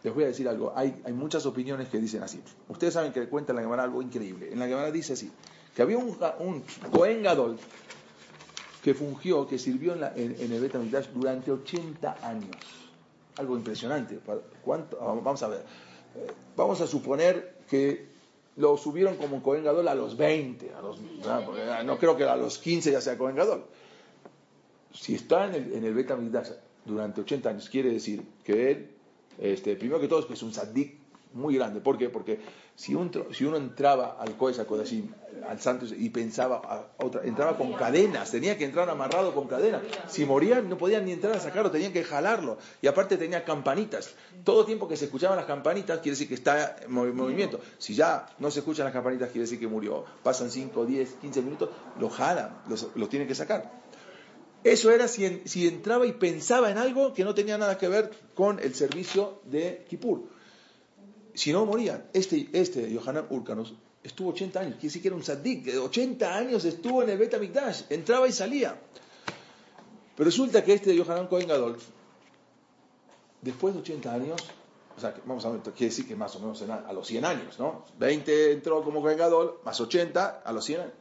[0.05, 2.41] Les voy a decir algo, hay, muchas opiniones que dicen así.
[2.69, 4.53] Ustedes saben que cuenta en la Gemara algo increíble.
[4.53, 5.33] En la Gemara dice así,
[5.75, 7.59] que había un, un Cohen Gadol
[8.83, 12.55] que fungió, que sirvió en, la- en- en el Bet HaMikdash durante 80 años.
[13.39, 14.21] Algo impresionante.
[14.29, 14.35] Ah,
[15.23, 15.61] Vamos a ver.
[16.17, 18.07] Eh, Vamos a suponer que
[18.57, 20.73] lo subieron como Cohen Gadol a los 20.
[20.75, 23.65] A los, ah, no creo que a los 15 ya sea Cohen Gadol.
[24.93, 26.51] Si está en el, en el Bet HaMikdash
[26.85, 28.91] durante 80 años, quiere decir que él,
[29.39, 30.99] este, primero que todo, es un saddik
[31.33, 31.81] muy grande.
[31.81, 32.09] ¿Por qué?
[32.09, 32.39] Porque
[32.77, 35.09] si, uno entraba al Kodesh HaKodashim,
[35.49, 39.83] al Santo, y pensaba, a otra, entraba con cadenas, tenía que entrar amarrado con cadenas.
[40.09, 42.59] Si morían, no podían ni entrar a sacarlo, tenían que jalarlo.
[42.83, 44.15] Y aparte tenía campanitas.
[44.45, 47.59] Todo tiempo que se escuchaban las campanitas, quiere decir que está en movi- movimiento.
[47.79, 50.05] Si ya no se escuchan las campanitas, quiere decir que murió.
[50.23, 53.83] Pasan 5, 10, 15 minutos, lo jalan, los- lo tienen que sacar.
[54.65, 57.87] Eso era si, en- si entraba y pensaba en algo que no tenía nada que
[57.89, 60.23] ver con el servicio de Kippur.
[61.35, 62.05] Si no, morían.
[62.13, 66.65] Este, este Yohanan Urcanus estuvo 80 años, quiere decir que era un saddik, 80 años
[66.65, 67.35] estuvo en el Bet
[67.91, 68.79] entraba y salía.
[70.17, 71.77] Pero resulta que este Yohanan Cohen Gadol,
[73.43, 74.41] después de 80 años,
[74.97, 77.25] o sea, vamos a ver, quiere decir que más o menos en a los 100
[77.25, 77.85] años, ¿no?
[77.99, 80.93] 20 entró como Cohen Gadol, más 80 a los 100 años.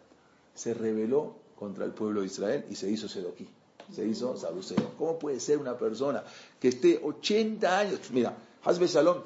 [0.55, 3.47] Se rebeló contra el pueblo de Israel y se hizo Sedoquí.
[3.89, 4.91] Se hizo saduceo.
[4.97, 6.21] ¿Cómo puede ser una persona
[6.59, 7.99] que esté 80 años?
[8.11, 8.35] Mira,
[8.65, 9.19] Hasbe Salom,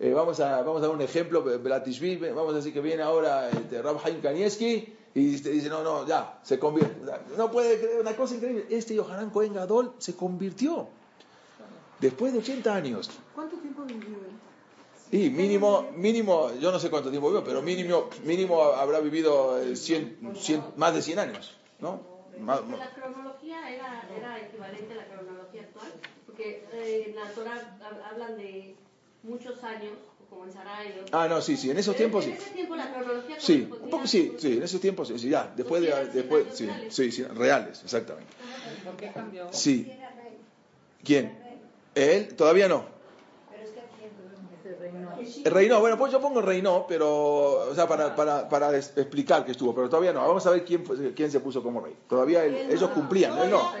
[0.00, 3.50] eh, vamos, a, vamos a dar un ejemplo, Belatishvili, vamos a decir que viene ahora
[3.50, 6.96] este, Rab Haim Kanievski y dice, dice, no, no, ya, se convierte.
[7.36, 8.66] No puede creer, una cosa increíble.
[8.70, 10.88] Este Yohanan Cohen Gadol se convirtió
[12.00, 13.10] después de 80 años.
[13.34, 14.36] ¿Cuánto tiempo vivió él?
[15.12, 19.76] Y mínimo, mínimo, yo no sé cuánto tiempo vivió, pero mínimo, mínimo habrá vivido eh,
[19.76, 22.00] 100, 100, más de 100 años, ¿no?
[22.38, 25.92] Más- la cronología era, era equivalente a la cronología actual,
[26.26, 28.74] porque eh, en la Torah hab- hablan de
[29.22, 29.92] muchos años,
[30.28, 30.88] como en Sarai.
[31.10, 31.18] ¿no?
[31.18, 32.30] Ah, no, sí, sí, en esos Pero tiempos sí.
[32.30, 35.52] En ese tiempo la cronología Sí, un poco sí, sí, en esos tiempos sí, ya,
[35.56, 38.32] después de, después, sí, sí, reales, exactamente.
[38.84, 39.46] ¿Por qué cambió?
[39.52, 39.92] Sí.
[41.04, 41.32] ¿Quién?
[41.94, 42.95] Él, todavía no.
[45.44, 49.74] Reinó, bueno, pues yo pongo Reinó, pero, o sea, para, para, para explicar que estuvo,
[49.74, 50.20] pero todavía no.
[50.26, 51.96] Vamos a ver quién, fue- quién se puso como rey.
[52.08, 53.72] Todavía él- ellos cumplían, él no.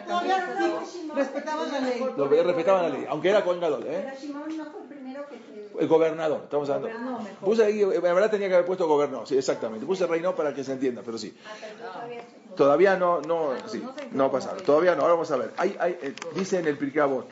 [1.14, 2.04] Respetaban la ley.
[2.16, 4.02] Lo respetaban la ley, aunque era Cohen Gadol, ¿eh?
[4.06, 5.82] Pero Simón no fue el primero que se...
[5.82, 6.88] El gobernador, estamos hablando.
[6.88, 7.38] Gobernó mejor.
[7.44, 9.84] Puse ahí, en verdad tenía que haber puesto gobernador, sí, exactamente.
[9.86, 11.36] Puse Reinó para que se entienda, pero sí.
[11.46, 12.06] Ah,
[12.54, 13.82] todavía no, no, Ah, sí,
[14.12, 14.62] no no pasaron.
[14.64, 15.52] Todavía no, ahora vamos a ver.
[15.56, 17.26] Hay, hay, eh, dice en el Pirkei Avot,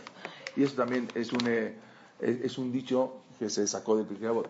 [0.57, 1.75] y eso también es un, eh,
[2.21, 4.49] es un dicho que se sacó del Pirkei Avot.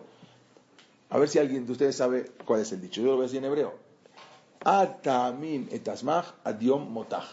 [1.09, 3.01] A ver si alguien de ustedes sabe cuál es el dicho.
[3.01, 3.73] Yo lo voy a decir en hebreo.
[4.63, 7.25] Atamim etasmach adiom motach.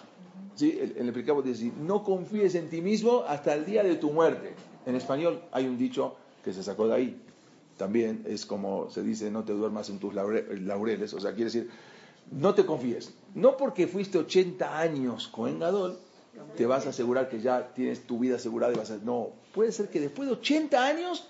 [0.55, 0.79] ¿Sí?
[0.97, 4.11] En el Pirkei Avot dice, no confíes en ti mismo hasta el día de tu
[4.11, 4.55] muerte.
[4.85, 7.23] En español hay un dicho que se sacó de ahí.
[7.79, 11.15] También es como se dice, no te duermas en tus laure- laureles.
[11.15, 11.71] O sea, quiere decir,
[12.31, 13.15] no te confíes.
[13.35, 15.99] No porque fuiste 80 años Cohen Gadol,
[16.57, 18.99] te vas a asegurar que ya tienes tu vida asegurada y vas a...
[18.99, 21.27] No, puede ser que después de 80 años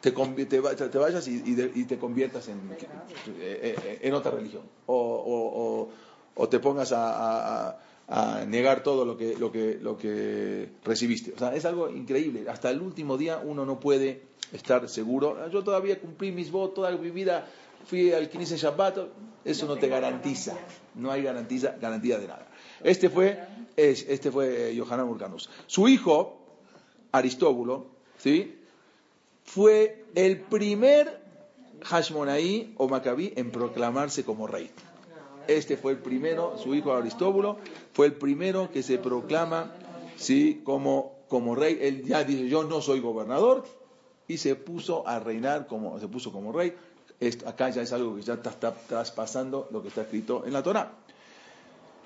[0.00, 0.46] te, te,
[0.88, 2.58] te vayas y, y de- y te conviertas en,
[3.38, 4.62] eh, eh, en otra religión.
[4.86, 5.88] O, o- o-
[6.42, 7.78] o te pongas a, a-
[8.08, 11.32] a- negar todo lo que, lo, que, lo que recibiste.
[11.34, 12.46] O sea, es algo increíble.
[12.48, 14.22] Hasta el último día uno no puede
[14.52, 15.48] estar seguro.
[15.50, 17.46] Yo todavía cumplí mis votos, toda mi vida
[17.86, 18.98] fui al 15 Shabbat.
[19.44, 20.54] Eso no te garantiza.
[20.94, 22.46] No hay garantiza, garantía de nada.
[22.82, 23.38] Este fue,
[23.76, 25.48] es- este fue eh, Yohanan Urcanus.
[25.66, 26.38] Su hijo,
[27.12, 27.86] Aristóbulo,
[28.18, 28.56] ¿sí?
[29.50, 31.20] Fue el primer
[31.82, 34.70] Hashmonaí o Macabí en proclamarse como rey.
[35.48, 37.58] Este fue el primero, su hijo Aristóbulo,
[37.92, 39.72] fue el primero que se proclama
[40.16, 40.60] ¿sí?
[40.62, 41.78] como, como rey.
[41.80, 43.64] Él ya dice, yo no soy gobernador,
[44.28, 46.72] y se puso a reinar, como, se puso como rey.
[47.18, 50.62] Esto, acá ya es algo que ya está, traspasando lo que está escrito en la
[50.62, 50.92] Torah.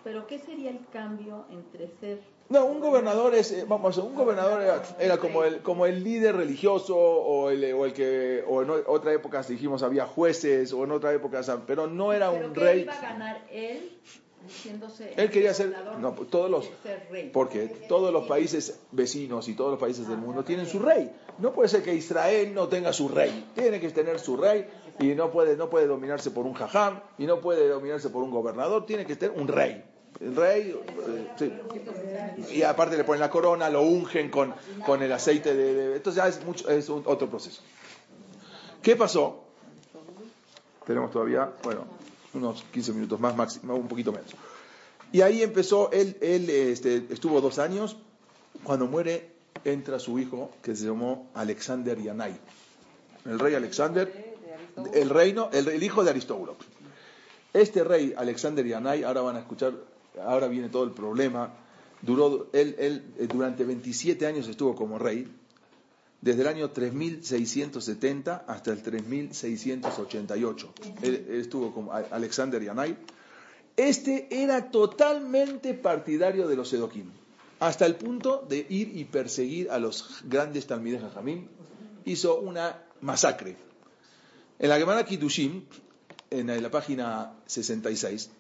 [0.05, 4.61] Pero ¿qué sería el cambio entre ser No, un gobernador es, eh, vamos, un gobernador
[4.63, 8.71] era, era como el como el líder religioso o el, o el que o en
[8.87, 12.61] otra época dijimos había jueces o en otra época, pero no era ¿Pero un qué
[12.61, 12.81] rey.
[12.83, 13.99] iba a ganar él
[14.47, 16.71] diciéndose Él quería ser, no, todos los,
[17.11, 17.31] rey?
[17.33, 21.11] porque todos los países vecinos y todos los países del mundo tienen su rey.
[21.39, 23.51] No puede ser que Israel no tenga su rey.
[23.55, 24.67] Tiene que tener su rey
[25.01, 28.31] y no puede, no puede dominarse por un jajam y no puede dominarse por un
[28.31, 28.87] gobernador.
[28.87, 29.83] Tiene que tener un rey.
[30.21, 30.75] El rey.
[32.51, 34.55] Y aparte le ponen la corona, lo ungen con,
[34.85, 37.63] con el aceite de, Entonces ya es, mucho, es otro proceso.
[38.83, 39.45] ¿Qué pasó?
[40.87, 41.87] Tenemos todavía, bueno,
[42.35, 44.31] unos 15 minutos más, máximo, un poquito menos.
[45.13, 47.97] Y ahí empezó, él, él este, estuvo dos años.
[48.63, 49.31] Cuando muere,
[49.65, 52.37] entra su hijo, que se llamó Alexander Yanai.
[53.25, 54.37] El rey Alexander,
[54.93, 56.57] el reino, el, el hijo de Aristóbulo.
[57.53, 59.73] Este rey, Alexander Yanai, ahora van a escuchar,
[60.23, 61.53] ahora viene todo el problema.
[62.03, 65.27] Duró, él, él eh, durante 27 años estuvo como rey,
[66.21, 70.73] desde el año 3670 hasta el 3688.
[71.03, 72.97] Él, él estuvo como Alexander Yanai.
[73.77, 77.11] Este era totalmente partidario de los Edoquim,
[77.59, 81.49] hasta el punto de ir y perseguir a los grandes Talmideh Jajamim.
[82.05, 83.57] Hizo una masacre.
[84.59, 85.65] En la Gemara Kitushim,
[86.31, 88.31] en la página 66,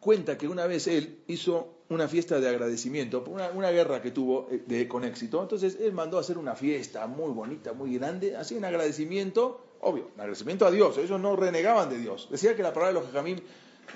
[0.00, 4.48] cuenta que una vez él hizo una fiesta de agradecimiento por una, guerra que tuvo
[4.50, 5.42] eh, con éxito.
[5.42, 10.10] Entonces él mandó a hacer una fiesta muy bonita, muy grande, así en agradecimiento, obvio,
[10.14, 10.96] en agradecimiento a Dios.
[10.98, 12.28] Ellos no renegaban de Dios.
[12.30, 13.40] Decía que la palabra de los jajamim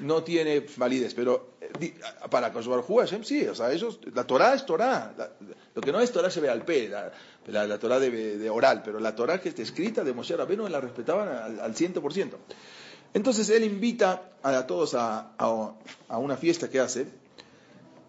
[0.00, 1.94] no tiene validez, pero eh,
[2.30, 5.30] para Hu, Hashem sí, o sea, ellos, la Torah es Torah, La-
[5.74, 7.12] lo que no es Torah se ve al pe, la,
[7.46, 10.68] la, la Torah de, de oral, pero la Torah que está escrita de Moshe Rabbeinu
[10.68, 12.30] la respetaban al, al 100%.
[13.14, 15.30] Entonces él invita a todos a,
[16.10, 17.06] una fiesta que hace,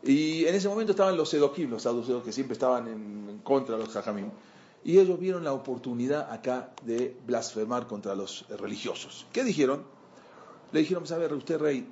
[0.03, 3.84] y en ese momento estaban los sedoquim, los saduceos que siempre estaban en, contra de
[3.84, 4.30] los jajamim.
[4.84, 9.26] Y ellos vieron la oportunidad acá de blasfemar contra los religiosos.
[9.32, 9.84] ¿Qué dijeron?
[10.72, 11.88] Le dijeron, ver, usted rey,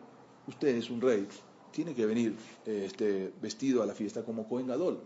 [0.47, 1.27] usted es un rey,
[1.71, 2.35] tiene que venir
[2.65, 4.99] este, vestido a la fiesta como Cohen Gadol.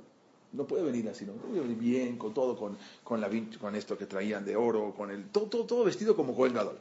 [0.54, 1.34] No puede venir así, ¿no?
[1.34, 5.30] Tiene que venir bien, con todo, con, con esto que traían de oro, con el,
[5.30, 6.78] todo, todo, todo vestido como Cohen Gadol.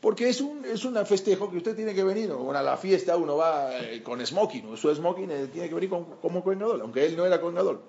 [0.00, 3.16] Porque es un, es un festejo que usted tiene que venir, o a la fiesta
[3.18, 6.80] uno va eh, con smoking, su smoking eh, tiene que venir con- como Cohen Gadol,
[6.80, 7.80] aunque él no era Cohen Gadol.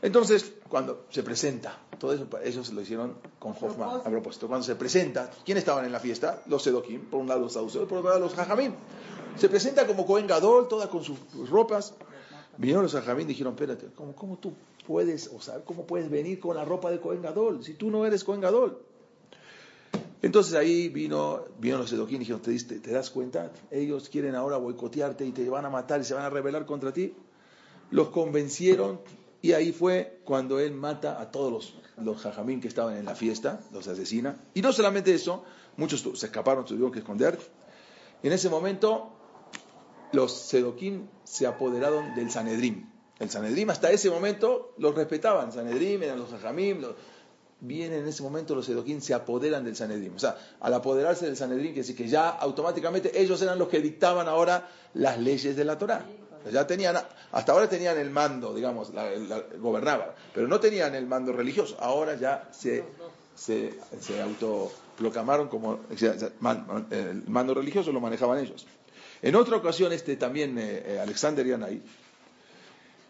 [0.00, 4.48] Entonces, cuando se presenta, todo eso, ellos lo hicieron con Hoffman, a propósito.
[4.48, 6.42] Cuando se presenta, ¿quién estaban en la fiesta?
[6.46, 8.72] Los Sedokim, por un lado los saduceos, por otro lado los Jajamim.
[9.36, 11.16] Se presenta como Cohen Gadol, toda con sus
[11.48, 11.94] ropas.
[12.58, 14.52] Vinieron los Jajamim y dijeron, espérate, ¿cómo, cómo tú
[14.86, 18.04] puedes, o sea, cómo puedes venir con la ropa de Cohen Gadol si tú no
[18.04, 18.78] eres Cohen Gadol?
[20.22, 23.52] Entonces ahí vino, vino los Sedoquín y dijeron, ¿Te, ¿te das cuenta?
[23.70, 26.92] Ellos quieren ahora boicotearte y te van a matar y se van a rebelar contra
[26.92, 27.14] ti.
[27.90, 29.00] Los convencieron
[29.42, 33.16] y ahí fue cuando él mata a todos los, los jajamín que estaban en la
[33.16, 34.36] fiesta, los asesina.
[34.54, 35.44] Y no solamente eso,
[35.76, 37.36] muchos se escaparon, tuvieron que esconder.
[38.22, 39.10] En ese momento
[40.12, 42.88] los Sedoquín se apoderaron del Sanedrim.
[43.18, 45.52] El Sanedrim hasta ese momento los respetaban.
[45.52, 46.94] Sanedrim eran los jajamim, los,
[47.62, 50.14] vienen en ese momento los Sedoquín, se apoderan del Sanedrim.
[50.14, 53.80] O sea, al apoderarse del Sanedrim, quiere decir que ya automáticamente ellos eran los que
[53.80, 56.04] dictaban ahora las leyes de la Torah.
[56.52, 56.96] Ya tenían,
[57.30, 61.76] hasta ahora tenían el mando, digamos, la, la- gobernaban, pero no tenían el mando religioso.
[61.78, 62.82] Ahora ya se,
[63.36, 65.78] se, se autoproclamaron como
[66.90, 68.66] el mando religioso lo manejaban ellos.
[69.22, 71.80] En otra ocasión, este también eh, eh, Alexander Yanai,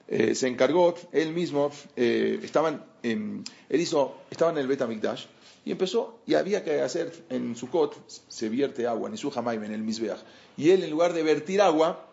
[0.09, 5.27] eh, se encargó, él mismo, eh, estaban, él hizo, estaban en el Betamikdash
[5.65, 9.73] y empezó, y había que hacer en Sukkot, se vierte agua, en su Hamaim, en
[9.73, 10.21] el Mizbeach,
[10.57, 12.07] y él en lugar de vertir agua,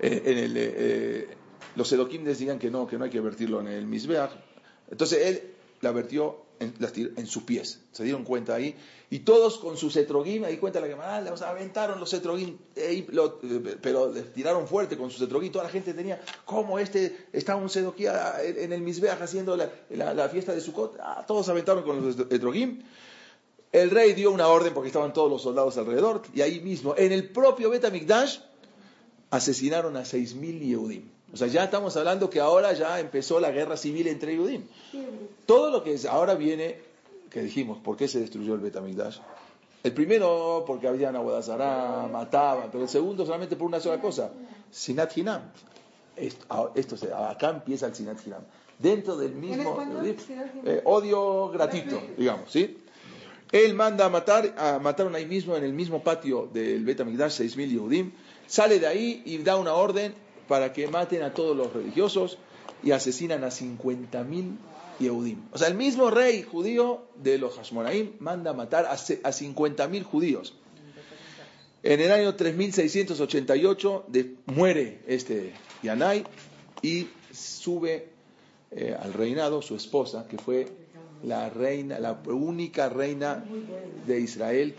[0.00, 1.28] eh,
[1.76, 4.32] los Sedokim decían que no, que no hay que vertirlo en el Mizbeach,
[4.90, 6.92] entonces él la vertió en, las
[7.26, 8.76] sus pies, se dieron cuenta ahí,
[9.10, 12.56] y todos con sus etrogim, ahí cuenta la que ah, sea, aventaron los etrogim,
[13.08, 17.26] lo- eh, pero les tiraron fuerte con sus etrogim, toda la gente tenía, ¿cómo este
[17.32, 20.98] está un sedoquí ah, en el Mizbeach haciendo la fiesta de Sukkot?
[21.00, 22.82] Ah, todos aventaron con los etrogim,
[23.72, 27.12] el rey dio una orden porque estaban todos los soldados alrededor, y ahí mismo, en
[27.12, 28.38] el propio Betamikdash,
[29.30, 31.02] asesinaron a 6.000 Yehudim.
[31.32, 34.62] O sea, ya estamos hablando que ahora ya empezó la guerra civil entre Yehudim.
[35.46, 36.78] Todo lo que es, ahora viene,
[37.30, 39.18] que dijimos, ¿por qué se destruyó el Betamigdash?
[39.82, 44.30] El primero, porque habían Abodazará, mataban, pero el segundo solamente por una sola cosa,
[44.70, 45.42] Sinat Hinam.
[46.16, 48.42] Esto, ah, esto se- acá empieza el Sinat Hinam.
[48.78, 49.74] Dentro del mismo
[50.64, 52.78] eh, odio gratuito, digamos, ¿sí?
[53.52, 57.68] Él manda a matar, a mataron ahí mismo, en el mismo patio del Betamigdash, 6.000
[57.70, 58.12] Yehudim.
[58.46, 60.14] Sale de ahí y da una orden
[60.50, 62.36] para que maten a todos los religiosos
[62.82, 64.56] y asesinan a 50.000
[64.98, 65.38] Yehudim.
[65.52, 70.02] O sea, el mismo rey judío de los Hashmonaim manda matar a, ce- a 50.000
[70.02, 70.54] judíos.
[71.82, 76.24] En el año 3688 de- muere este Yanai
[76.82, 78.08] y sube
[78.72, 80.66] eh, al reinado su esposa, que fue
[81.22, 83.44] la reina, la única reina
[84.06, 84.74] de Israel,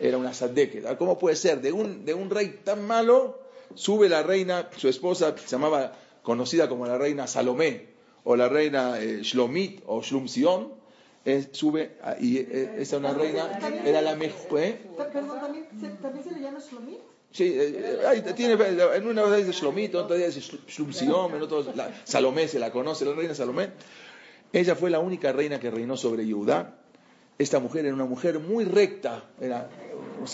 [0.00, 0.82] era una sadeke.
[0.98, 1.60] ¿Cómo puede ser?
[1.60, 3.38] De un, de un rey tan malo,
[3.74, 5.92] sube la reina, su esposa, se llamaba,
[6.22, 7.88] conocida como la reina Salomé,
[8.24, 10.72] o la reina eh, Shlomit, o Shlumsion,
[11.24, 14.80] eh, sube, a- y eh, esa una reina, era la mejor, ¿eh?
[14.96, 16.98] Perdón, ¿también se, ¿también se le llama Shlomit?
[17.32, 17.56] Sí,
[18.06, 18.54] ahí tiene,
[18.94, 22.58] en una vez dice Shlomit, en otra dice Shl- Shlumsion, en otro la- Salomé se
[22.58, 23.70] la conoce, la reina Salomé.
[24.52, 26.78] Ella fue la única reina que reinó sobre Judá.
[27.38, 29.68] Esta mujer era una mujer muy recta, era,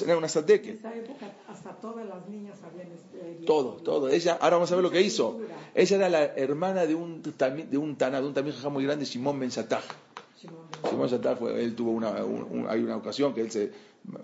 [0.02, 0.70] era una En sadeke.
[0.72, 4.08] esa época hasta todas las niñas habían este, Todo, todo.
[4.08, 5.40] Ella, ahora vamos a ver lo que hizo.
[5.74, 9.38] Ella era la hermana de un, de un Taná, de un también muy grande, Simón
[9.40, 9.82] Ben Sataj.
[10.88, 13.72] Simón Sataj él tuvo una, un- un- hay una ocasión que él se,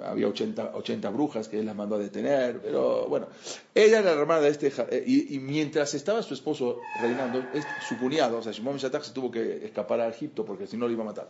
[0.04, 3.26] había 80, 80 brujas que él las mandó a detener, pero bueno,
[3.74, 7.42] ella era la hermana de este, eh, y, y mientras estaba su esposo reinando,
[7.86, 10.76] su cuñado, o sea, Simón Ben Sataj se tuvo que escapar a Egipto porque si
[10.76, 11.28] no lo iba a matar.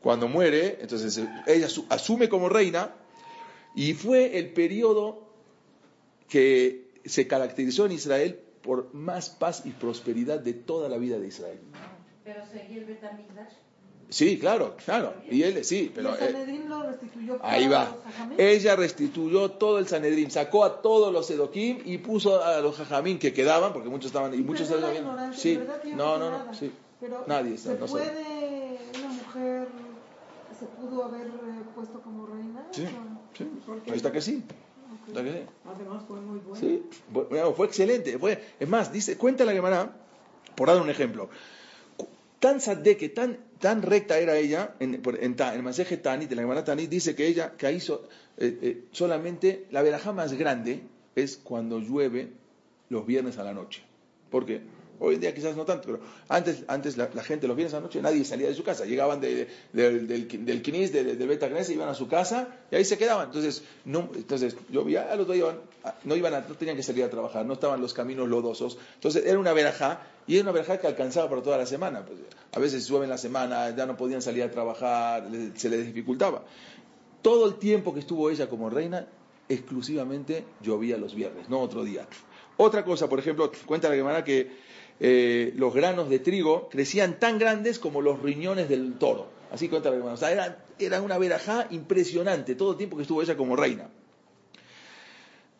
[0.00, 2.90] Cuando muere, entonces eh, ella su- asume como reina
[3.76, 5.22] y fue el periodo
[6.28, 11.28] que se caracterizó en Israel por más paz y prosperidad de toda la vida de
[11.28, 11.60] Israel.
[12.24, 13.52] Pero seguía el Betamigdash.
[14.08, 15.14] Sí, claro, claro.
[15.30, 16.10] Y él, sí, pero...
[16.10, 17.96] ¿Y el eh, Sanedrín lo restituyó para Ahí va.
[18.28, 18.38] los?
[18.38, 23.18] Ella restituyó todo el Sanedrín, sacó a todos los Edoquim y puso a los Jajamín
[23.18, 25.60] que quedaban, porque muchos estaban y muchos ignorancia, Sí,
[25.94, 26.72] no, no, no, sí.
[27.00, 29.68] Pero Nadie ¿se sabe, no puede una mujer
[30.58, 32.66] se pudo haber eh, puesto como reina?
[32.70, 33.48] Sí, O- sí.
[33.92, 34.42] Está que sí.
[35.08, 35.38] Está que sí.
[35.64, 36.56] Además fue muy bueno.
[36.56, 36.82] Sí,
[37.56, 38.18] fue excelente.
[38.18, 39.96] Fue, es más, dice, cuenta la Gemara,
[40.54, 41.28] por dar un ejemplo,
[42.40, 46.90] tan sadeke, tan, tan recta era ella, en, el Maseje Tanit, en la Gemara Tanit,
[46.90, 48.08] dice que ella que hizo
[48.38, 50.82] eh, eh, solamente, la verajá más grande
[51.14, 52.30] es cuando llueve
[52.88, 53.82] los viernes a la noche.
[54.30, 54.60] ¿Por qué?
[54.98, 57.82] Hoy en día quizás no tanto, pero antes, antes la, gente los viernes a la
[57.82, 58.84] noche nadie salía de su casa.
[58.84, 62.76] Llegaban de- de- del, del Knis, del, del Beta Knesset, iban a su casa y
[62.76, 63.26] ahí se quedaban.
[63.26, 66.82] Entonces, no, entonces llovía, a los dos iban, a- no, iban a- no tenían que
[66.82, 68.78] salir a trabajar, no estaban los caminos lodosos.
[68.94, 72.04] Entonces era una verajá y era una verajá que alcanzaba para toda la semana.
[72.04, 72.18] Pues,
[72.52, 76.42] a veces llueve en la semana, ya no podían salir a trabajar, se les dificultaba.
[77.22, 79.06] Todo el tiempo que estuvo ella como reina,
[79.48, 82.06] exclusivamente llovía los viernes, no otro día.
[82.56, 84.50] Otra cosa, por ejemplo, cuenta la Gemara que
[84.98, 89.28] eh, los granos de trigo crecían tan grandes como los riñones del toro.
[89.52, 93.36] Así cuenta la sea, era, era una verajá impresionante todo el tiempo que estuvo ella
[93.36, 93.88] como reina.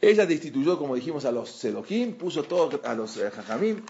[0.00, 3.82] Ella destituyó, como dijimos, a los Sedoquim, puso todo a los eh, Jajamim.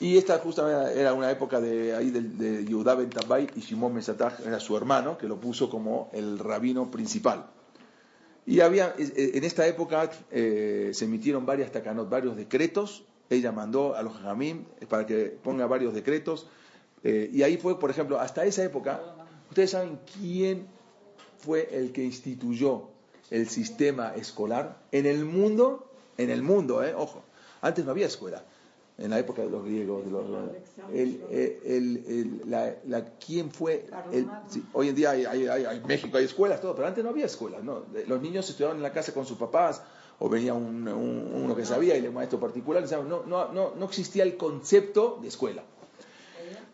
[0.00, 4.60] Y esta justamente era una época de ahí de, ben Tabai y Shimon Mesataj, era
[4.60, 7.46] su hermano, que lo puso como el rabino principal.
[8.46, 13.04] Y había, eh, en esta época se emitieron varias takanot, varios decretos.
[13.30, 16.46] Ella mandó a los Jajamim para que ponga varios decretos.
[17.04, 19.00] Eh, y ahí fue, por ejemplo, hasta esa época,
[19.50, 20.66] ¿ustedes saben quién
[21.38, 22.88] fue el que instituyó
[23.30, 25.90] el sistema escolar en el mundo?
[26.16, 27.22] En el mundo, eh, ojo.
[27.60, 28.42] Antes no había escuela.
[28.96, 30.24] En la época de los griegos, de los,
[30.92, 33.86] el, el- el- el- la, la- ¿quién fue?
[34.48, 37.04] sí, hoy en día hay, hay- hay- hay- en México hay escuelas, todo, pero antes
[37.04, 37.62] no había escuelas.
[37.62, 37.84] ¿no?
[38.08, 39.82] Los niños estudiaban en la casa con sus papás
[40.18, 42.84] o venía un- un- uno que sabía y el maestro particular.
[43.06, 45.62] No, no, no, no existía el concepto de escuela.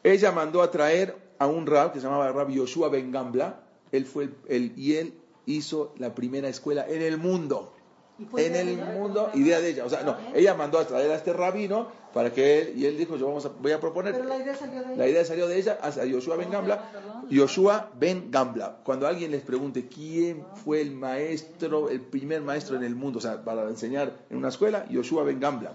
[0.03, 3.61] Ella mandó a traer a un rab que se llamaba Rab Yoshua Ben Gambla.
[3.93, 5.15] Él fue el- y él
[5.47, 7.74] hizo la primera escuela en el mundo.
[8.17, 9.85] ¿Y fue En el mundo, idea de ella.
[9.85, 12.97] O sea, no, ella mandó a traer a este rabino para que él, y él
[12.97, 14.13] dijo, yo vamos a, voy a proponer.
[14.15, 14.97] Pero la idea salió de ella.
[14.97, 16.91] La idea salió de ella hacia Yoshua Ben Gambla.
[17.29, 18.77] Yoshua Ben Gambla.
[18.85, 23.23] Cuando alguien les pregunte quién fue el maestro, el primer maestro en el mundo, o
[23.23, 25.73] sea, para enseñar en una escuela, Yoshua Ben Gambla.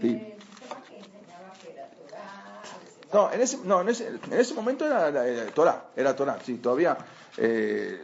[0.00, 0.08] Sí.
[0.08, 2.62] el sistema que enseñaba que era Torah,
[3.12, 6.38] No, en ese, no, en ese, en ese momento era, la- era Torah, era Torah,
[6.44, 6.98] sí, todavía
[7.36, 8.00] eh,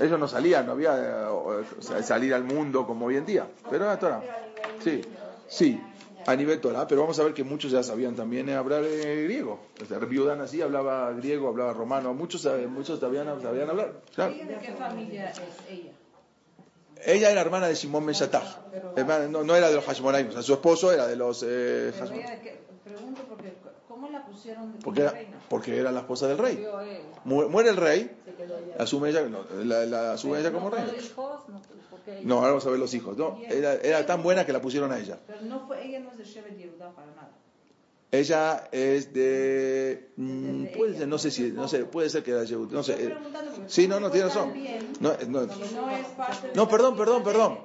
[0.00, 3.98] ellos no salían, no había eh, salir al mundo como hoy en día, pero era
[3.98, 4.22] Torah.
[4.82, 5.00] Sí,
[5.48, 5.80] sí,
[6.26, 9.24] a nivel Torah, pero vamos a ver que muchos ya sabían también eh, hablar eh,
[9.24, 9.58] griego.
[9.82, 13.92] O sea, Viudan así hablaba griego, hablaba romano, muchos, eh, muchos sabían, sabían hablar.
[14.14, 14.34] claro.
[14.34, 15.92] ¿De qué familia es ella?
[17.04, 18.06] Ella era hermana de Simón.
[18.96, 21.92] Hermana- no, no era de los Hashmonaim, o sea, su esposo era de los eh,
[21.98, 22.26] Hashmonaim.
[22.84, 23.49] pregunto porque ¿cómo
[24.10, 25.36] la pusieron de Porque era, reina?
[25.48, 26.66] porque era la esposa del rey.
[27.24, 28.10] Mu- Muere el rey,
[28.78, 30.92] asume ella, no, la, la asume ella como ¿No reina.
[30.92, 31.40] tuvo hijos?
[32.22, 33.16] No, ahora vamos a ver los hijos.
[33.16, 35.18] No, era, era tan buena que la pusieron a ella.
[35.26, 37.30] Pero no fue, ella no es de Shevet Yehuda para nada.
[38.12, 42.32] Ella es de, mm, de puede ser, no sé si, no sé, puede ser que
[42.32, 42.94] era Yehud, no sé.
[43.06, 43.14] Eh,
[43.68, 44.54] sí, no, no tiene razón.
[45.00, 45.46] No, no, y no
[46.54, 47.58] no, perdón, perdón, perdón.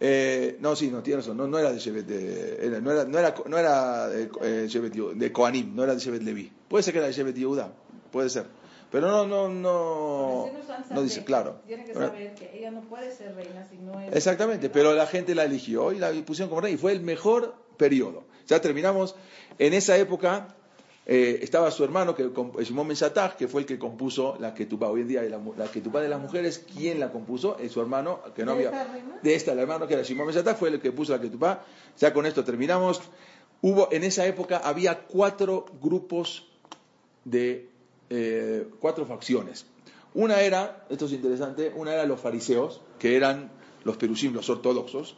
[0.00, 1.36] Eh, no, sí, no tiene razón.
[1.36, 4.66] No, no era de Shevet, de, era- no era, no era, no era de, eh,
[4.68, 6.52] Shevet de Koanim, no era de Shevet Levi.
[6.68, 7.72] Puede ser que era de Shevet Yehuda,
[8.10, 8.46] puede ser.
[8.90, 10.52] Pero no, no, no,
[10.90, 11.60] no dice claro.
[11.66, 14.14] Tienen que saber que ella no puede ser reina si no es.
[14.14, 17.54] Exactamente, pero la gente la eligió y la pusieron como rey y fue el mejor
[17.76, 18.24] periodo.
[18.46, 19.16] Ya terminamos.
[19.58, 20.54] En esa época
[21.06, 24.54] eh, estaba su hermano, que comp- Shimon Ben Shattach, que fue el que compuso la
[24.54, 24.88] Ketubá.
[24.88, 27.58] Hoy en día la, la Ketubá de las mujeres, ¿quién la compuso?
[27.58, 28.88] Es su hermano, que no ¿De había...
[29.22, 31.64] De esta, el hermano que era Shimon Ben Shattach, fue el que puso la Ketubá.
[31.98, 33.02] Ya con esto terminamos.
[33.62, 36.48] Hubo, en esa época había cuatro grupos
[37.24, 37.68] de
[38.10, 39.66] eh, cuatro facciones.
[40.14, 43.50] Una era, esto es interesante, una era los fariseos, que eran
[43.84, 45.16] los perushim, los ortodoxos.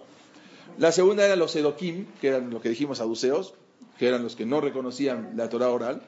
[0.79, 3.55] La segunda eran los edoquim, que eran los que dijimos saduceos,
[3.99, 6.01] que eran los que no reconocían la Torah oral.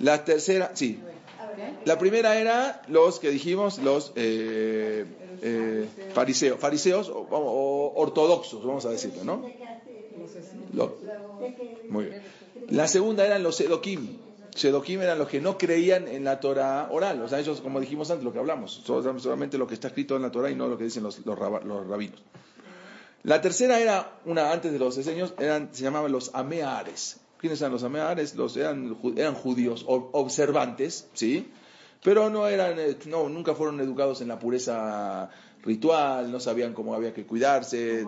[0.00, 1.00] La tercera, sí.
[1.84, 5.04] La primera era los que dijimos, los eh,
[5.42, 9.50] eh, fariseos, fariseos o, o ortodoxos, vamos a decirlo, ¿no?
[10.74, 10.96] Lo-
[11.88, 12.16] muy bien.
[12.68, 14.08] La segunda eran los Sedokim.
[14.54, 17.20] Sedokim eran los que no creían en la Torah oral.
[17.22, 20.16] O sea, ellos, como dijimos antes, lo que hablamos, sol- solamente lo que está escrito
[20.16, 22.20] en la Torah y no lo que dicen los, los, raba- los rabinos.
[23.24, 27.18] La tercera era, una antes de los diseños, eran, se llamaban los Ameares.
[27.38, 28.34] ¿Quiénes eran los Ameares?
[28.34, 31.50] Los, eran, eran judíos observantes, ¿sí?
[32.02, 35.30] Pero no eran, eh, no, nunca fueron educados en la pureza
[35.62, 38.04] ritual, no sabían cómo había que cuidarse.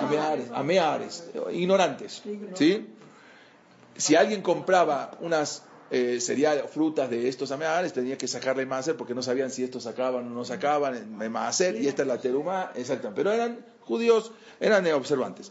[0.00, 2.22] Ameares, ameares, ignorantes,
[2.54, 2.88] ¿sí?
[3.96, 9.14] Si alguien compraba unas eh, cereales, frutas de estos ameares, tenía que sacarle máser porque
[9.14, 12.72] no sabían si estos sacaban o no sacaban en máser, y esta es la teruma,
[12.76, 13.12] exacto.
[13.14, 15.50] Pero eran judíos, eran observantes.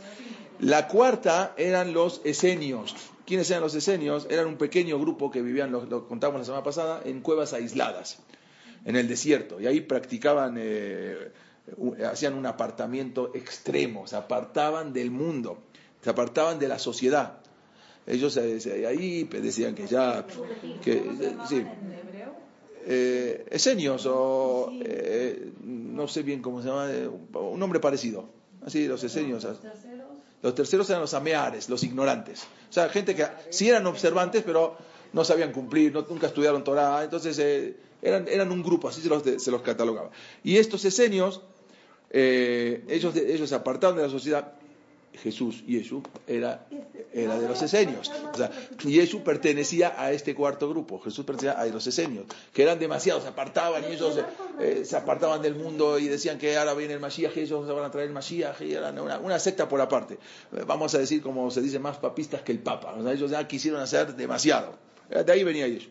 [0.60, 2.96] La cuarta eran los esenios.
[3.26, 4.28] ¿Quiénes eran los esenios?
[4.30, 8.20] Eran un pequeño grupo que vivían, lo, contamos la semana pasada, en cuevas aisladas,
[8.86, 9.62] en el desierto.
[9.62, 11.32] Y ahí practicaban, eh,
[12.10, 15.60] hacían un apartamiento extremo, se apartaban del mundo,
[16.02, 17.39] se apartaban de la sociedad.
[18.10, 20.26] Ellos ahí decían que ya,
[20.84, 21.04] que,
[21.48, 21.64] sí,
[22.86, 26.90] eh, esenios o eh, no sé bien cómo se llama,
[27.40, 28.28] un nombre parecido.
[28.66, 29.46] Así, los esenios.
[30.42, 32.48] Los terceros eran los ameares, los ignorantes.
[32.70, 34.76] O sea, gente que sí eran observantes, pero
[35.14, 37.04] no sabían cumplir, nunca estudiaron Torah.
[37.04, 40.10] Entonces eh, eran, eran un grupo, así se los, se los catalogaba.
[40.44, 41.42] Y estos esenios,
[42.10, 44.54] eh, ellos, ellos se apartaron de la sociedad
[45.14, 46.66] Jesús, Yeshu, era,
[47.14, 48.12] era de los esenios.
[48.34, 48.52] O sea,
[48.84, 51.00] Yeshu pertenecía a este cuarto grupo.
[51.00, 54.20] Jesús pertenecía a los esenios, que eran demasiados, se apartaban y ellos
[54.60, 57.84] eh, se apartaban del mundo y decían que ahora viene el Mashiach, y ellos van
[57.84, 60.16] a traer el Mashiach, y eran una, secta por aparte.
[60.54, 62.94] Eh, vamos a decir, como se dice, más papistas que el Papa.
[62.98, 64.76] O sea, ellos ya quisieron hacer demasiado.
[65.10, 65.90] De ahí venía Yeshu.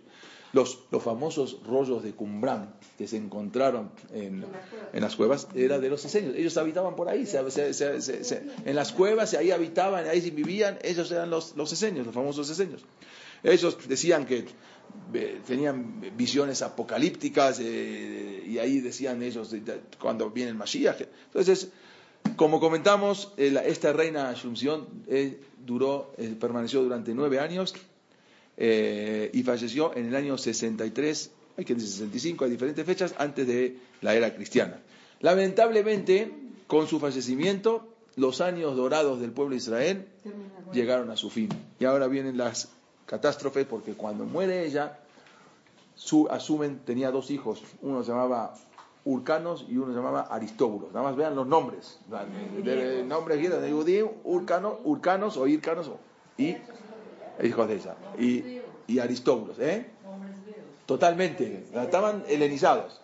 [0.53, 4.45] Los, los famosos rollos de Cumbrán que se encontraron en,
[4.93, 6.35] en, las cuevas era de los esenios.
[6.37, 7.29] Ellos habitaban por ahí,
[8.65, 12.83] en las cuevas, ahí habitaban, ahí vivían, ellos eran los, los esenios, los famosos esenios.
[13.43, 14.47] Ellos decían que
[15.15, 19.55] eh, tenían visiones apocalípticas eh, y ahí decían ellos
[19.99, 21.01] cuando viene el Mashiach.
[21.27, 21.71] Entonces,
[22.37, 27.75] como comentamos, esta reina Asunción eh, duró, permaneció durante nueve años
[28.61, 33.47] eh, y falleció en el año 63, hay que decir 65, hay diferentes fechas, antes
[33.47, 34.81] de la era cristiana.
[35.21, 36.33] Lamentablemente,
[36.67, 37.87] con su fallecimiento,
[38.17, 40.09] los años dorados del pueblo de Israel
[40.73, 41.49] llegaron a su fin.
[41.79, 42.69] Y ahora vienen las
[43.07, 44.99] catástrofes porque cuando muere ella,
[45.95, 48.55] su, asumen, tenía dos hijos, uno se llamaba
[49.05, 50.93] Urcanos y uno se llamaba Aristóbulos.
[50.93, 52.01] Nada más vean los nombres.
[53.07, 55.91] Nombres de judío, Urcanos o Ircanos
[56.37, 56.57] y
[57.43, 57.97] hijos de ella.
[58.19, 59.87] Y, y Aristóbulos, ¿eh?
[60.87, 62.99] Totalmente, estaban helenizados.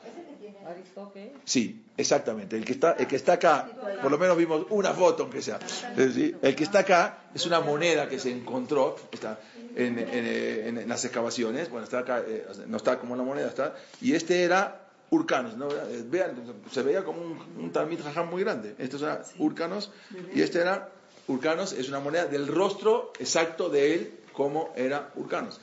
[1.45, 2.57] Sí, exactamente.
[2.57, 3.69] El que está, el que está acá,
[4.01, 5.59] por lo menos vimos una foto, aunque sea.
[5.97, 9.39] El que está acá es una moneda que se encontró está
[9.77, 11.69] en, en, las excavaciones.
[11.69, 13.75] Bueno, está acá, eh, no está como la moneda, está.
[14.01, 15.69] Y este era Urcanos, ¿no?
[16.07, 16.35] Vean,
[16.71, 17.73] se veía como un, un
[18.03, 18.75] Jajam muy grande.
[18.79, 19.93] Estos eran Urcanos
[20.35, 20.89] y este era
[21.29, 25.61] Urcanos, es una moneda del rostro exacto de él como era Urcanos.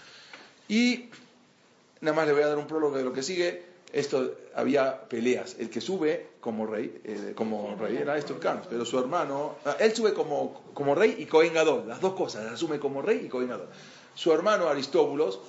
[0.67, 1.09] Y
[2.01, 3.63] nada más le voy a dar un prólogo de lo que sigue.
[3.93, 5.57] Esto había peleas.
[5.59, 9.75] El que sube como rey, eh, como rey era este Urcanos, pero su hermano, ah,
[9.79, 13.51] él sube como, como rey y Cohen las dos cosas, asume como rey y Cohen
[14.15, 15.39] Su hermano Aristóbulos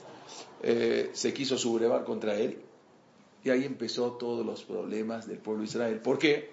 [0.63, 2.59] eh, se quiso sublevar contra él
[3.45, 6.01] y ahí empezó todos los problemas del pueblo de Israel.
[6.01, 6.51] ¿Por qué?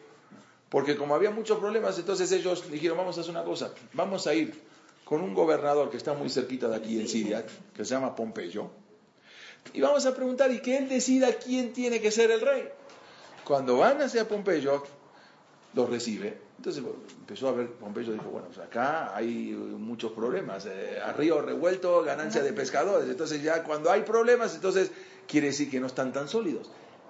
[0.69, 4.33] Porque como había muchos problemas, entonces ellos dijeron, vamos a hacer una cosa, vamos a
[4.33, 4.68] ir
[5.09, 7.43] con un gobernador que está muy cerquita de aquí en Siria,
[7.73, 8.69] que se llama Pompeyo,
[9.73, 12.69] y vamos a preguntar y que él decida quién tiene que ser el rey.
[13.43, 14.83] Cuando van hacia Pompeyo,
[15.73, 16.37] lo recibe.
[16.57, 16.83] Entonces
[17.21, 22.53] empezó a ver, Pompeyo dijo, bueno, pues acá hay muchos problemas, eh, revuelto, ganancia de
[22.53, 24.91] pescadores, entonces ya cuando hay problemas, entonces
[25.27, 26.69] quiere decir que no están tan sólidos.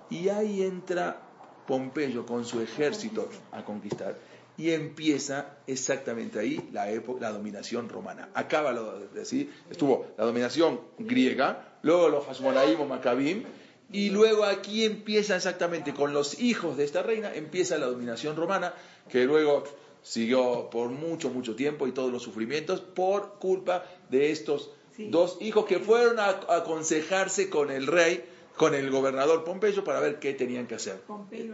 [0.10, 1.20] Y ahí entra
[1.68, 4.16] Pompeyo con su ejército a conquistar
[4.60, 8.28] y empieza exactamente ahí la, época, la dominación romana.
[8.34, 13.46] Acaba lo de decir, estuvo la dominación griega, luego los Hasmonaim o Maccabim,
[13.90, 18.74] y luego aquí empieza exactamente con los hijos de esta reina, empieza la dominación romana,
[19.08, 19.64] que luego
[20.04, 25.66] siguió por mucho, mucho tiempo y todos los sufrimientos por culpa de estos dos hijos
[25.68, 28.26] que fueron a, aconsejarse con el rey,
[28.58, 31.00] con el gobernador Pompeyo para ver qué tenían que hacer.
[31.08, 31.54] Pompeyo